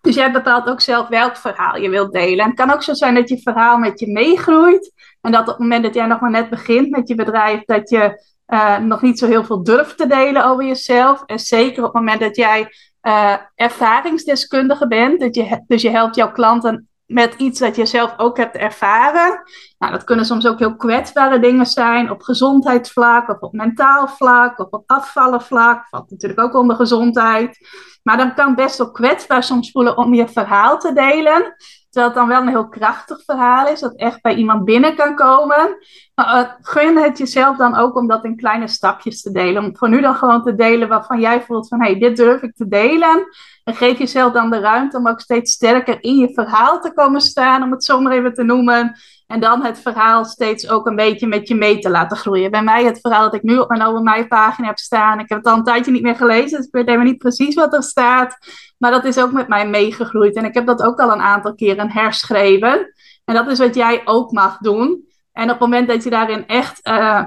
dus 0.00 0.14
jij 0.14 0.32
bepaalt 0.32 0.68
ook 0.68 0.80
zelf 0.80 1.08
welk 1.08 1.36
verhaal 1.36 1.76
je 1.76 1.88
wilt 1.88 2.12
delen. 2.12 2.38
En 2.38 2.46
het 2.46 2.58
kan 2.58 2.70
ook 2.70 2.82
zo 2.82 2.94
zijn 2.94 3.14
dat 3.14 3.28
je 3.28 3.40
verhaal 3.42 3.78
met 3.78 4.00
je 4.00 4.12
meegroeit. 4.12 4.92
En 5.20 5.32
dat 5.32 5.40
op 5.40 5.46
het 5.46 5.58
moment 5.58 5.82
dat 5.82 5.94
jij 5.94 6.06
nog 6.06 6.20
maar 6.20 6.30
net 6.30 6.50
begint 6.50 6.90
met 6.90 7.08
je 7.08 7.14
bedrijf, 7.14 7.64
dat 7.64 7.90
je 7.90 8.24
uh, 8.46 8.78
nog 8.78 9.02
niet 9.02 9.18
zo 9.18 9.26
heel 9.26 9.44
veel 9.44 9.62
durft 9.62 9.96
te 9.96 10.06
delen 10.06 10.44
over 10.44 10.64
jezelf. 10.64 11.22
En 11.26 11.38
zeker 11.38 11.78
op 11.78 11.92
het 11.92 12.02
moment 12.02 12.20
dat 12.20 12.36
jij 12.36 12.68
uh, 13.02 13.36
ervaringsdeskundige 13.54 14.86
bent, 14.86 15.20
dat 15.20 15.34
je, 15.34 15.64
dus 15.66 15.82
je 15.82 15.90
helpt 15.90 16.14
jouw 16.14 16.32
klanten 16.32 16.88
met 17.06 17.34
iets 17.34 17.58
dat 17.58 17.76
je 17.76 17.86
zelf 17.86 18.14
ook 18.16 18.36
hebt 18.36 18.56
ervaren. 18.56 19.42
Nou, 19.78 19.92
dat 19.92 20.04
kunnen 20.04 20.24
soms 20.24 20.46
ook 20.46 20.58
heel 20.58 20.76
kwetsbare 20.76 21.38
dingen 21.38 21.66
zijn, 21.66 22.10
op 22.10 22.22
gezondheidsvlak, 22.22 23.28
of 23.28 23.40
op 23.40 23.52
mentaal 23.52 24.08
vlak, 24.08 24.58
of 24.58 24.70
op 24.70 24.82
afvallen 24.86 25.42
vlak, 25.42 25.88
valt 25.88 26.10
natuurlijk 26.10 26.40
ook 26.40 26.54
onder 26.54 26.76
gezondheid. 26.76 27.68
Maar 28.02 28.16
dan 28.16 28.34
kan 28.34 28.54
best 28.54 28.78
wel 28.78 28.90
kwetsbaar 28.90 29.42
soms 29.42 29.70
voelen 29.70 29.96
om 29.96 30.14
je 30.14 30.28
verhaal 30.28 30.78
te 30.78 30.92
delen. 30.92 31.54
Terwijl 31.94 32.14
het 32.14 32.22
dan 32.22 32.28
wel 32.28 32.40
een 32.40 32.54
heel 32.56 32.68
krachtig 32.68 33.24
verhaal 33.24 33.68
is, 33.68 33.80
dat 33.80 33.94
echt 33.94 34.22
bij 34.22 34.34
iemand 34.34 34.64
binnen 34.64 34.96
kan 34.96 35.14
komen. 35.14 35.76
Maar 36.14 36.40
uh, 36.40 36.50
gun 36.60 36.96
het 36.96 37.18
jezelf 37.18 37.56
dan 37.56 37.76
ook 37.76 37.96
om 37.96 38.06
dat 38.06 38.24
in 38.24 38.36
kleine 38.36 38.68
stapjes 38.68 39.22
te 39.22 39.32
delen. 39.32 39.64
Om 39.64 39.76
voor 39.76 39.88
nu 39.88 40.00
dan 40.00 40.14
gewoon 40.14 40.42
te 40.42 40.54
delen 40.54 40.88
waarvan 40.88 41.20
jij 41.20 41.42
voelt 41.42 41.68
van, 41.68 41.80
hé, 41.80 41.90
hey, 41.90 41.98
dit 41.98 42.16
durf 42.16 42.42
ik 42.42 42.54
te 42.54 42.68
delen. 42.68 43.26
En 43.64 43.74
geef 43.74 43.98
jezelf 43.98 44.32
dan 44.32 44.50
de 44.50 44.58
ruimte 44.58 44.96
om 44.96 45.08
ook 45.08 45.20
steeds 45.20 45.52
sterker 45.52 45.96
in 46.00 46.16
je 46.16 46.32
verhaal 46.32 46.80
te 46.80 46.92
komen 46.92 47.20
staan, 47.20 47.62
om 47.62 47.70
het 47.70 47.84
zo 47.84 48.00
maar 48.00 48.12
even 48.12 48.34
te 48.34 48.42
noemen. 48.42 48.96
En 49.34 49.40
dan 49.40 49.62
het 49.62 49.78
verhaal 49.78 50.24
steeds 50.24 50.68
ook 50.68 50.86
een 50.86 50.96
beetje 50.96 51.26
met 51.26 51.48
je 51.48 51.54
mee 51.54 51.78
te 51.78 51.90
laten 51.90 52.16
groeien. 52.16 52.50
Bij 52.50 52.62
mij 52.62 52.84
het 52.84 53.00
verhaal 53.00 53.22
dat 53.22 53.34
ik 53.34 53.42
nu 53.42 53.58
op 53.58 53.68
mijn 53.68 53.82
Over 53.82 54.02
Mij 54.02 54.26
pagina 54.26 54.66
heb 54.66 54.78
staan. 54.78 55.18
Ik 55.18 55.28
heb 55.28 55.38
het 55.38 55.46
al 55.46 55.56
een 55.56 55.64
tijdje 55.64 55.90
niet 55.90 56.02
meer 56.02 56.16
gelezen, 56.16 56.56
dus 56.56 56.66
ik 56.66 56.72
weet 56.72 56.86
helemaal 56.86 57.06
niet 57.06 57.18
precies 57.18 57.54
wat 57.54 57.74
er 57.74 57.82
staat. 57.82 58.36
Maar 58.78 58.90
dat 58.90 59.04
is 59.04 59.18
ook 59.18 59.32
met 59.32 59.48
mij 59.48 59.68
meegegroeid. 59.68 60.36
En 60.36 60.44
ik 60.44 60.54
heb 60.54 60.66
dat 60.66 60.82
ook 60.82 61.00
al 61.00 61.12
een 61.12 61.20
aantal 61.20 61.54
keren 61.54 61.90
herschreven. 61.90 62.92
En 63.24 63.34
dat 63.34 63.50
is 63.50 63.58
wat 63.58 63.74
jij 63.74 64.02
ook 64.04 64.30
mag 64.30 64.58
doen. 64.58 65.08
En 65.32 65.44
op 65.44 65.50
het 65.50 65.60
moment 65.60 65.88
dat 65.88 66.02
je 66.04 66.10
daarin 66.10 66.46
echt 66.46 66.86
uh, 66.88 67.22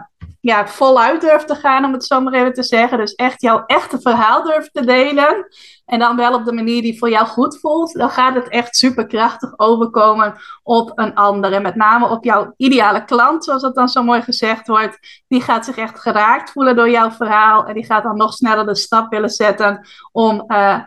ja, 0.48 0.68
voluit 0.68 1.22
durft 1.22 1.48
te 1.48 1.56
gaan, 1.56 1.86
om 1.86 1.94
het 1.94 2.06
zo 2.06 2.22
maar 2.22 2.34
even 2.34 2.54
te 2.54 2.64
zeggen. 2.64 2.98
Dus 2.98 3.16
echt 3.16 3.42
jouw 3.42 3.64
echte 3.66 4.02
verhaal 4.02 4.44
durft 4.44 4.74
te 4.74 4.86
delen. 4.86 5.48
En 5.86 6.00
dan 6.00 6.16
wel 6.16 6.34
op 6.34 6.46
de 6.46 6.52
manier 6.52 6.82
die 6.82 6.98
voor 6.98 7.10
jou 7.10 7.28
goed 7.28 7.60
voelt. 7.60 7.94
Dan 7.94 8.10
gaat 8.10 8.36
het 8.36 8.50
echt 8.50 8.76
superkrachtig 8.76 9.60
overkomen 9.60 10.36
op 10.64 10.92
een 10.96 11.16
ander. 11.16 11.54
En 11.54 11.62
met 11.62 11.76
name 11.76 12.10
op 12.10 12.24
jouw 12.24 12.54
ideale 12.58 13.06
klant, 13.06 13.44
zoals 13.44 13.62
dat 13.62 13.76
dan 13.76 13.90
zo 13.90 14.04
mooi 14.04 14.22
gezegd 14.22 14.68
wordt. 14.68 15.24
Die 15.28 15.42
gaat 15.42 15.66
zich 15.66 15.78
echt 15.78 16.00
geraakt 16.00 16.52
voelen 16.52 16.76
door 16.76 16.90
jouw 16.90 17.12
verhaal. 17.12 17.66
En 17.66 17.74
die 17.74 17.86
gaat 17.86 18.04
dan 18.04 18.18
nog 18.18 18.34
sneller 18.34 18.66
de 18.66 18.76
stap 18.76 19.12
willen 19.12 19.30
zetten 19.30 19.88
om 20.12 20.44
uh, 20.48 20.80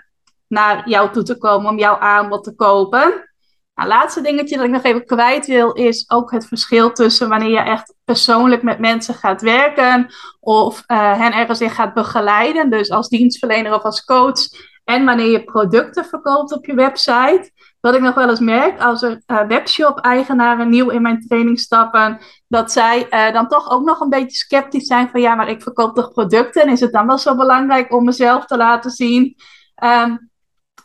naar 0.46 0.88
jou 0.88 1.11
toe 1.11 1.23
te 1.23 1.38
komen, 1.38 1.70
om 1.70 1.79
jouw 1.79 1.99
aanbod 1.99 2.44
te 2.44 2.55
kopen. 2.55 3.29
Nou, 3.74 3.88
laatste 3.88 4.20
dingetje 4.20 4.56
dat 4.56 4.64
ik 4.64 4.70
nog 4.70 4.83
even 4.83 5.04
kwijt 5.04 5.46
wil, 5.46 5.72
is 5.72 6.11
ook 6.11 6.30
het 6.30 6.46
verschil 6.46 6.92
tussen 6.92 7.28
wanneer 7.28 7.50
je 7.50 7.59
echt 7.59 7.94
persoonlijk 8.04 8.62
met 8.62 8.78
mensen 8.78 9.14
gaat 9.14 9.42
werken 9.42 10.14
of 10.40 10.83
uh, 10.87 11.18
hen 11.18 11.33
ergens 11.33 11.61
in 11.61 11.70
gaat 11.70 11.94
begeleiden, 11.94 12.70
dus 12.70 12.90
als 12.90 13.09
dienstverlener 13.09 13.74
of 13.74 13.83
als 13.83 14.04
coach, 14.04 14.40
en 14.85 15.04
wanneer 15.04 15.30
je 15.30 15.44
producten 15.44 16.04
verkoopt 16.04 16.52
op 16.52 16.66
je 16.66 16.74
website. 16.74 17.50
Wat 17.80 17.94
ik 17.94 18.00
nog 18.00 18.14
wel 18.14 18.28
eens 18.28 18.40
merk 18.40 18.80
als 18.80 19.02
er 19.02 19.22
uh, 19.26 19.40
webshop-eigenaren 19.46 20.68
nieuw 20.68 20.88
in 20.88 21.02
mijn 21.02 21.26
training 21.26 21.61
stappen, 21.61 22.18
dat 22.48 22.72
zij 22.72 23.06
uh, 23.11 23.33
dan 23.33 23.48
toch 23.48 23.70
ook 23.70 23.85
nog 23.85 24.00
een 24.00 24.09
beetje 24.09 24.37
sceptisch 24.37 24.87
zijn 24.87 25.09
van 25.09 25.20
ja, 25.20 25.35
maar 25.35 25.48
ik 25.48 25.62
verkoop 25.62 25.94
toch 25.94 26.12
producten 26.12 26.62
en 26.62 26.68
is 26.68 26.80
het 26.80 26.92
dan 26.92 27.06
wel 27.06 27.18
zo 27.18 27.37
belangrijk 27.37 27.92
om 27.92 28.04
mezelf 28.04 28.46
te 28.46 28.56
laten 28.56 28.90
zien? 28.90 29.37
Um, 29.85 30.29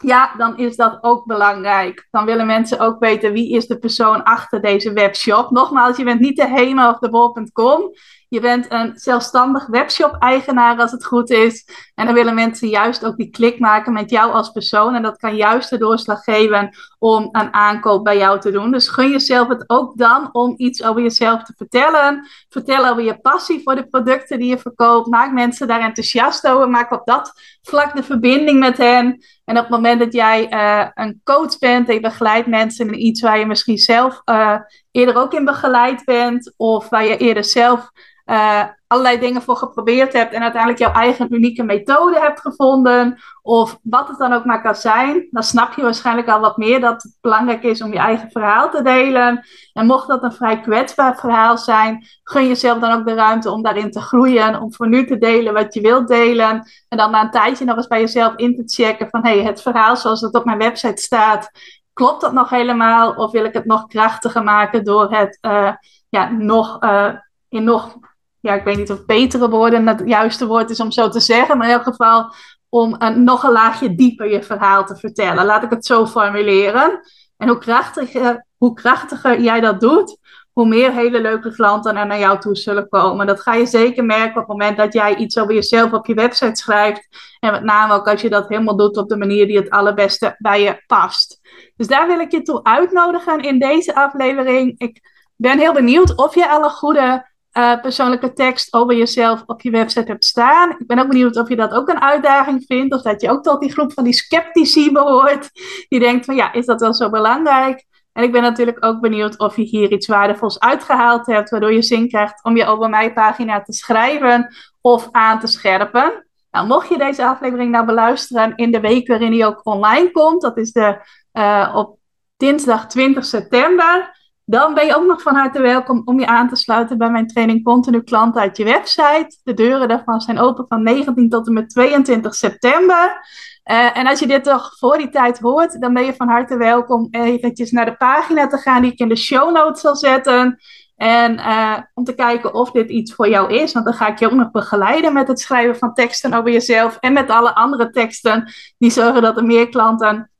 ja, 0.06 0.34
dan 0.38 0.58
is 0.58 0.76
dat 0.76 0.98
ook 1.02 1.26
belangrijk. 1.26 2.08
Dan 2.12 2.26
willen 2.26 2.46
mensen 2.46 2.80
ook 2.80 3.00
weten 3.00 3.32
wie 3.32 3.56
is 3.56 3.68
de 3.68 3.78
persoon 3.78 4.24
achter 4.24 4.62
deze 4.62 4.94
webshop. 4.94 5.52
Nogmaals, 5.52 5.98
je 5.98 6.04
bent 6.04 6.20
niet 6.20 6.36
de 6.36 6.48
HEMA 6.48 6.90
of 6.90 7.00
de 7.00 7.10
bol.com. 7.10 7.92
Je 8.28 8.40
bent 8.40 8.72
een 8.72 8.92
zelfstandig 8.96 9.68
webshop-eigenaar 9.68 10.78
als 10.78 10.92
het 10.92 11.06
goed 11.06 11.30
is. 11.30 11.68
En 11.96 12.06
dan 12.06 12.16
willen 12.16 12.36
mensen 12.36 12.68
juist 12.68 13.06
ook 13.06 13.18
die 13.18 13.30
klik 13.30 13.60
maken 13.60 13.94
met 13.94 14.10
jou 14.10 14.32
als 14.32 14.52
persoon. 14.52 14.96
En 14.96 15.02
dat 15.02 15.18
kan 15.18 15.36
juist 15.36 15.70
de 15.70 15.78
doorslag 15.78 16.24
geven 16.24 16.70
om 17.00 17.30
een 17.32 17.54
aankoop 17.54 18.04
bij 18.04 18.18
jou 18.18 18.40
te 18.40 18.52
doen. 18.52 18.72
Dus 18.72 18.88
gun 18.88 19.10
jezelf 19.10 19.48
het 19.48 19.64
ook 19.70 19.98
dan 19.98 20.30
om 20.32 20.54
iets 20.58 20.84
over 20.84 21.02
jezelf 21.02 21.44
te 21.44 21.54
vertellen. 21.58 22.28
Vertel 22.50 22.88
over 22.88 23.04
je 23.04 23.20
passie 23.20 23.62
voor 23.64 23.76
de 23.76 23.88
producten 23.88 24.40
die 24.40 24.50
je 24.50 24.58
verkoopt. 24.58 25.08
Maak 25.08 25.32
mensen 25.32 25.68
daar 25.68 25.82
enthousiast 25.82 26.48
over. 26.48 26.70
Maak 26.70 26.92
op 26.92 27.06
dat 27.06 27.34
vlak 27.62 27.96
de 27.96 28.04
verbinding 28.04 28.60
met 28.60 28.78
hen. 28.78 29.24
En 29.46 29.58
op 29.58 29.62
het 29.62 29.72
moment 29.72 30.00
dat 30.00 30.14
jij 30.14 30.54
uh, 30.54 30.88
een 30.94 31.22
coach 31.24 31.58
bent 31.60 31.88
en 31.88 31.94
je 31.94 32.00
begeleidt 32.00 32.48
mensen 32.48 32.88
in 32.88 33.06
iets 33.06 33.22
waar 33.22 33.40
je 33.40 33.46
misschien 33.46 33.78
zelf 33.78 34.22
uh, 34.26 34.58
eerder 34.96 35.16
ook 35.16 35.34
in 35.34 35.46
begeleid 35.46 36.06
bent, 36.06 36.54
of 36.58 36.90
waar 36.90 37.06
je 37.06 37.18
eerder 37.18 37.44
zelf 37.44 37.92
uh, 38.26 38.64
allerlei 38.88 39.20
dingen 39.20 39.42
voor 39.42 39.56
geprobeerd 39.56 40.14
hebt 40.14 40.34
en 40.34 40.42
uiteindelijk 40.42 40.82
jouw 40.82 40.92
eigen 40.92 41.34
unieke 41.34 41.64
methode 41.64 42.20
hebt 42.20 42.40
gevonden, 42.40 43.20
of 43.42 43.80
wat 43.84 44.08
het 44.08 44.18
dan 44.18 44.34
ook 44.34 44.46
maar 44.46 44.62
kan 44.62 44.76
zijn, 44.76 45.28
dan 45.32 45.44
snap 45.44 45.74
je 45.74 45.82
waarschijnlijk 45.82 46.28
al 46.30 46.40
wat 46.40 46.58
meer 46.58 46.80
dat 46.80 47.04
het 47.04 47.18
belangrijk 47.22 47.64
is 47.64 47.82
om 47.82 47.92
je 47.92 48.00
eigen 48.00 48.32
verhaal 48.32 48.70
te 48.70 48.82
delen. 48.82 49.46
En 49.74 49.86
mocht 49.86 50.08
dat 50.08 50.24
een 50.24 50.34
vrij 50.34 50.62
kwetsbaar 50.62 51.16
verhaal 51.16 51.58
zijn, 51.58 52.06
gun 52.24 52.48
jezelf 52.48 52.80
dan 52.80 52.92
ook 52.92 53.06
de 53.06 53.14
ruimte 53.14 53.52
om 53.52 53.64
daarin 53.64 53.92
te 53.92 54.02
groeien, 54.02 54.62
om 54.62 54.74
voor 54.74 54.88
nu 54.88 55.06
te 55.06 55.18
delen 55.18 55.54
wat 55.54 55.74
je 55.74 55.82
wilt 55.82 56.08
delen. 56.08 56.68
En 56.88 56.98
dan 56.98 57.12
na 57.12 57.22
een 57.22 57.32
tijdje 57.32 57.66
nog 57.66 57.78
eens 57.78 57.88
bij 57.88 58.00
jezelf 58.00 58.36
in 58.36 58.56
te 58.56 58.64
checken 58.66 59.10
van 59.10 59.24
hey, 59.24 59.44
het 59.44 59.62
verhaal 59.62 59.98
zoals 59.98 60.22
het 60.22 60.36
op 60.36 60.46
mijn 60.46 60.58
website 60.58 61.02
staat, 61.02 61.52
klopt 61.96 62.22
dat 62.22 62.34
nog 62.34 62.50
helemaal? 62.50 63.14
Of 63.14 63.32
wil 63.32 63.46
ik 63.46 63.54
het 63.54 63.66
nog 63.66 63.88
krachtiger 63.88 64.44
maken 64.44 64.84
door 64.84 65.12
het 65.12 65.38
uh, 65.42 65.72
ja, 66.10 66.30
nog, 66.32 66.84
uh, 66.84 67.14
in 67.50 67.64
nog 67.64 67.98
ja, 68.40 68.54
ik 68.54 68.64
weet 68.64 68.78
niet 68.78 68.92
of 68.92 69.06
betere 69.06 69.50
woorden 69.50 69.88
het 69.88 70.02
juiste 70.06 70.48
woord 70.48 70.70
is 70.70 70.80
om 70.80 70.92
zo 70.92 71.10
te 71.10 71.20
zeggen, 71.20 71.58
maar 71.58 71.68
in 71.68 71.74
elk 71.74 71.84
geval 71.84 72.34
om 72.70 72.96
een, 72.98 73.24
nog 73.24 73.44
een 73.44 73.52
laagje 73.52 73.96
dieper 73.96 74.32
je 74.32 74.44
verhaal 74.44 74.86
te 74.86 74.96
vertellen. 74.96 75.46
Laat 75.46 75.64
ik 75.64 75.70
het 75.70 75.86
zo 75.86 76.06
formuleren. 76.06 77.00
En 77.38 77.48
hoe 77.48 77.58
krachtiger, 77.58 78.46
hoe 78.58 78.74
krachtiger 78.74 79.42
jij 79.42 79.60
dat 79.60 79.80
doet, 79.80 80.18
hoe 80.56 80.68
meer 80.68 80.94
hele 80.94 81.22
leuke 81.22 81.54
klanten 81.54 81.98
er 81.98 82.06
naar 82.06 82.20
jou 82.20 82.40
toe 82.40 82.56
zullen 82.56 82.90
komen. 82.90 83.28
Dat 83.28 83.42
ga 83.42 83.54
je 83.54 83.66
zeker 83.66 84.06
merken 84.06 84.42
op 84.42 84.48
het 84.48 84.48
moment 84.48 84.78
dat 84.78 84.94
jij 84.94 85.16
iets 85.16 85.38
over 85.38 85.54
jezelf 85.54 85.92
op 85.92 86.06
je 86.06 86.14
website 86.14 86.56
schrijft. 86.62 87.08
En 87.40 87.52
met 87.52 87.64
name 87.64 87.94
ook 87.94 88.08
als 88.08 88.22
je 88.22 88.30
dat 88.30 88.50
helemaal 88.50 88.78
doet 88.78 88.98
op 88.98 89.10
de 89.10 89.18
manier 89.18 89.48
die 89.48 89.58
het 89.58 89.70
allerbeste 89.70 90.36
bij 90.38 90.62
je 90.62 90.84
past. 90.88 91.40
Dus 91.76 91.88
daar 91.88 92.08
wil 92.08 92.20
ik 92.20 92.32
je 92.32 92.42
toe 92.42 92.64
uitnodigen 92.64 93.40
in 93.40 93.60
deze 93.60 93.96
aflevering. 93.96 94.80
Ik 94.80 95.02
ben 95.36 95.60
heel 95.60 95.74
benieuwd 95.74 96.16
of 96.16 96.36
je 96.36 96.50
alle 96.50 96.70
goede 96.70 97.34
uh, 97.58 97.82
persoonlijke 97.82 98.34
tekst 98.34 98.74
over 98.74 98.96
jezelf 98.96 99.44
op 99.46 99.62
je 99.62 99.70
website 99.70 100.12
hebt 100.12 100.26
staan. 100.26 100.70
Ik 100.70 100.88
ben 100.88 101.00
ook 101.00 101.08
benieuwd 101.08 101.38
of 101.38 101.50
je 101.50 101.56
dat 101.56 101.74
ook 101.74 101.90
een 101.90 102.02
uitdaging 102.02 102.64
vindt, 102.68 102.94
of 102.94 103.02
dat 103.02 103.22
je 103.22 103.30
ook 103.30 103.44
tot 103.44 103.62
die 103.62 103.72
groep 103.72 103.94
van 103.94 104.04
die 104.04 104.14
sceptici 104.14 104.92
behoort, 104.92 105.50
die 105.88 106.00
denkt 106.00 106.26
van 106.26 106.36
ja, 106.36 106.54
is 106.54 106.66
dat 106.66 106.80
wel 106.80 106.94
zo 106.94 107.10
belangrijk? 107.10 107.86
En 108.16 108.24
ik 108.24 108.32
ben 108.32 108.42
natuurlijk 108.42 108.86
ook 108.86 109.00
benieuwd 109.02 109.38
of 109.40 109.56
je 109.56 109.62
hier 109.62 109.92
iets 109.92 110.08
waardevols 110.08 110.60
uitgehaald 110.60 111.26
hebt, 111.26 111.50
waardoor 111.50 111.74
je 111.74 111.82
zin 111.82 112.10
krijgt 112.10 112.44
om 112.44 112.58
je 112.58 112.66
over 112.66 112.90
mijn 112.90 113.14
pagina 113.14 113.62
te 113.62 113.74
schrijven 113.74 114.56
of 114.82 115.08
aan 115.12 115.40
te 115.40 115.48
scherpen. 115.48 116.26
Nou, 116.52 116.68
mocht 116.68 116.90
je 116.90 116.98
deze 116.98 117.26
aflevering 117.26 117.72
nou 117.72 117.86
beluisteren 117.86 118.56
in 118.56 118.72
de 118.72 118.80
week 118.80 119.08
waarin 119.08 119.32
die 119.32 119.46
ook 119.46 119.62
online 119.64 120.12
komt, 120.12 120.42
dat 120.42 120.58
is 120.58 120.72
de, 120.72 120.98
uh, 121.34 121.74
op 121.76 121.98
dinsdag 122.38 122.88
20 122.88 123.26
september, 123.26 124.18
dan 124.46 124.74
ben 124.74 124.86
je 124.86 124.96
ook 124.96 125.06
nog 125.06 125.22
van 125.22 125.36
harte 125.36 125.62
welkom 125.62 126.02
om 126.06 126.20
je 126.20 126.28
aan 126.28 126.50
te 126.50 126.56
sluiten 126.56 126.98
bij 126.98 127.10
mijn 127.10 127.28
training 127.28 127.64
Continu 127.64 128.02
Klant 128.02 128.36
uit 128.36 128.58
je 128.58 128.64
website. 128.64 129.38
De 129.44 129.54
deuren 129.54 129.88
daarvan 129.88 130.22
zijn 130.22 130.40
open 130.40 130.66
van 130.68 130.84
19 130.84 131.30
tot 131.30 131.48
en 131.48 131.54
met 131.54 131.70
22 131.70 132.36
september. 132.36 133.28
Uh, 133.72 133.98
en 133.98 134.08
als 134.08 134.20
je 134.20 134.28
dit 134.28 134.44
toch 134.44 134.76
voor 134.78 134.98
die 134.98 135.10
tijd 135.10 135.40
hoort, 135.40 135.82
dan 135.82 135.94
ben 135.94 136.06
je 136.06 136.16
van 136.16 136.28
harte 136.28 136.58
welkom 136.58 137.08
eventjes 137.12 137.72
naar 137.72 137.86
de 137.86 137.96
pagina 137.96 138.48
te 138.48 138.58
gaan 138.58 138.82
die 138.82 138.92
ik 138.92 139.00
in 139.00 139.10
de 139.10 139.16
show 139.16 139.54
notes 139.54 139.82
zal 139.82 139.96
zetten. 139.96 140.60
En 140.96 141.34
uh, 141.38 141.78
om 141.94 142.04
te 142.04 142.16
kijken 142.16 142.54
of 142.54 142.72
dit 142.72 142.90
iets 142.90 143.14
voor 143.14 143.30
jou 143.30 143.54
is. 143.54 143.74
Want 143.74 143.86
dan 143.86 143.94
ga 143.94 144.08
ik 144.08 144.20
je 144.20 144.26
ook 144.26 144.32
nog 144.32 144.52
begeleiden 144.52 145.14
met 145.14 145.28
het 145.28 145.40
schrijven 145.40 145.78
van 145.78 145.94
teksten 145.94 146.34
over 146.34 146.52
jezelf. 146.52 146.98
En 147.00 147.14
met 147.14 147.30
alle 147.30 147.56
andere 147.56 147.90
teksten 147.90 148.54
die 148.78 148.92
zorgen 148.92 149.22
dat 149.22 149.38
er 149.38 149.46
meer 149.46 149.70
klanten 149.70 150.32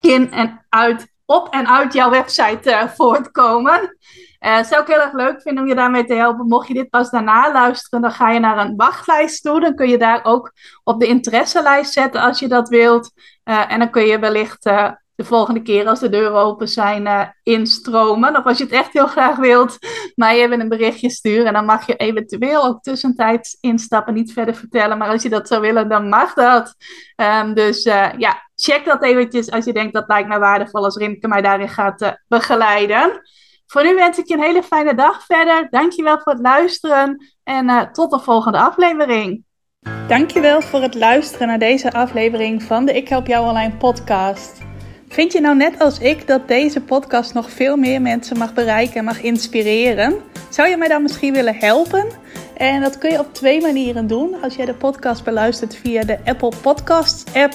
in 0.00 0.32
en 0.32 0.66
uit 0.68 1.06
op 1.24 1.48
en 1.48 1.68
uit 1.68 1.92
jouw 1.92 2.10
website 2.10 2.70
uh, 2.70 2.88
voortkomen. 2.88 3.96
Uh, 4.40 4.62
zou 4.62 4.82
ik 4.82 4.88
heel 4.88 5.00
erg 5.00 5.12
leuk 5.12 5.42
vinden 5.42 5.62
om 5.62 5.68
je 5.68 5.74
daarmee 5.74 6.04
te 6.04 6.14
helpen. 6.14 6.46
Mocht 6.46 6.68
je 6.68 6.74
dit 6.74 6.90
pas 6.90 7.10
daarna 7.10 7.52
luisteren, 7.52 8.00
dan 8.00 8.12
ga 8.12 8.30
je 8.30 8.40
naar 8.40 8.58
een 8.58 8.76
wachtlijst 8.76 9.42
toe. 9.42 9.60
Dan 9.60 9.74
kun 9.74 9.88
je 9.88 9.98
daar 9.98 10.20
ook 10.24 10.52
op 10.84 11.00
de 11.00 11.06
interesselijst 11.06 11.92
zetten 11.92 12.20
als 12.20 12.38
je 12.38 12.48
dat 12.48 12.68
wilt. 12.68 13.12
Uh, 13.44 13.72
en 13.72 13.78
dan 13.78 13.90
kun 13.90 14.06
je 14.06 14.18
wellicht 14.18 14.62
de 15.14 15.24
volgende 15.24 15.62
keer 15.62 15.86
als 15.86 16.00
de 16.00 16.08
deuren 16.08 16.40
open 16.40 16.68
zijn 16.68 17.34
instromen. 17.42 18.36
Of 18.36 18.44
als 18.44 18.58
je 18.58 18.64
het 18.64 18.72
echt 18.72 18.92
heel 18.92 19.06
graag 19.06 19.36
wilt, 19.36 19.76
je 20.14 20.24
even 20.24 20.60
een 20.60 20.68
berichtje 20.68 21.10
sturen. 21.10 21.46
En 21.46 21.52
dan 21.52 21.64
mag 21.64 21.86
je 21.86 21.96
eventueel 21.96 22.64
ook 22.64 22.82
tussentijds 22.82 23.56
instappen, 23.60 24.14
niet 24.14 24.32
verder 24.32 24.54
vertellen. 24.54 24.98
Maar 24.98 25.08
als 25.08 25.22
je 25.22 25.28
dat 25.28 25.48
zou 25.48 25.60
willen, 25.60 25.88
dan 25.88 26.08
mag 26.08 26.34
dat. 26.34 26.74
Um, 27.16 27.54
dus 27.54 27.82
ja, 28.16 28.42
check 28.54 28.84
dat 28.84 29.02
eventjes 29.02 29.50
als 29.50 29.64
je 29.64 29.72
denkt 29.72 29.94
dat 29.94 30.08
lijkt 30.08 30.28
mij 30.28 30.38
waardevol 30.38 30.84
als 30.84 30.96
Rimke 30.96 31.28
mij 31.28 31.42
daarin 31.42 31.68
gaat 31.68 32.18
begeleiden. 32.28 33.20
Voor 33.70 33.84
nu 33.84 33.94
wens 33.94 34.18
ik 34.18 34.28
je 34.28 34.34
een 34.34 34.40
hele 34.40 34.62
fijne 34.62 34.94
dag 34.94 35.24
verder. 35.24 35.66
Dankjewel 35.70 36.18
voor 36.18 36.32
het 36.32 36.42
luisteren 36.42 37.32
en 37.44 37.68
uh, 37.68 37.80
tot 37.82 38.10
de 38.10 38.18
volgende 38.18 38.58
aflevering. 38.58 39.44
Dankjewel 40.06 40.60
voor 40.60 40.82
het 40.82 40.94
luisteren 40.94 41.46
naar 41.46 41.58
deze 41.58 41.92
aflevering 41.92 42.62
van 42.62 42.84
de 42.84 42.92
Ik 42.92 43.08
Help 43.08 43.26
Jou 43.26 43.48
Online 43.48 43.76
podcast. 43.76 44.58
Vind 45.08 45.32
je 45.32 45.40
nou 45.40 45.56
net 45.56 45.78
als 45.78 45.98
ik 45.98 46.26
dat 46.26 46.48
deze 46.48 46.80
podcast 46.80 47.34
nog 47.34 47.50
veel 47.50 47.76
meer 47.76 48.02
mensen 48.02 48.38
mag 48.38 48.54
bereiken 48.54 48.94
en 48.94 49.04
mag 49.04 49.22
inspireren? 49.22 50.16
Zou 50.48 50.68
je 50.68 50.76
mij 50.76 50.88
dan 50.88 51.02
misschien 51.02 51.32
willen 51.32 51.54
helpen? 51.54 52.06
En 52.56 52.80
dat 52.80 52.98
kun 52.98 53.10
je 53.10 53.18
op 53.18 53.34
twee 53.34 53.60
manieren 53.60 54.06
doen. 54.06 54.42
Als 54.42 54.54
jij 54.54 54.66
de 54.66 54.74
podcast 54.74 55.24
beluistert 55.24 55.76
via 55.76 56.02
de 56.04 56.18
Apple 56.24 56.52
Podcasts 56.62 57.34
app 57.34 57.54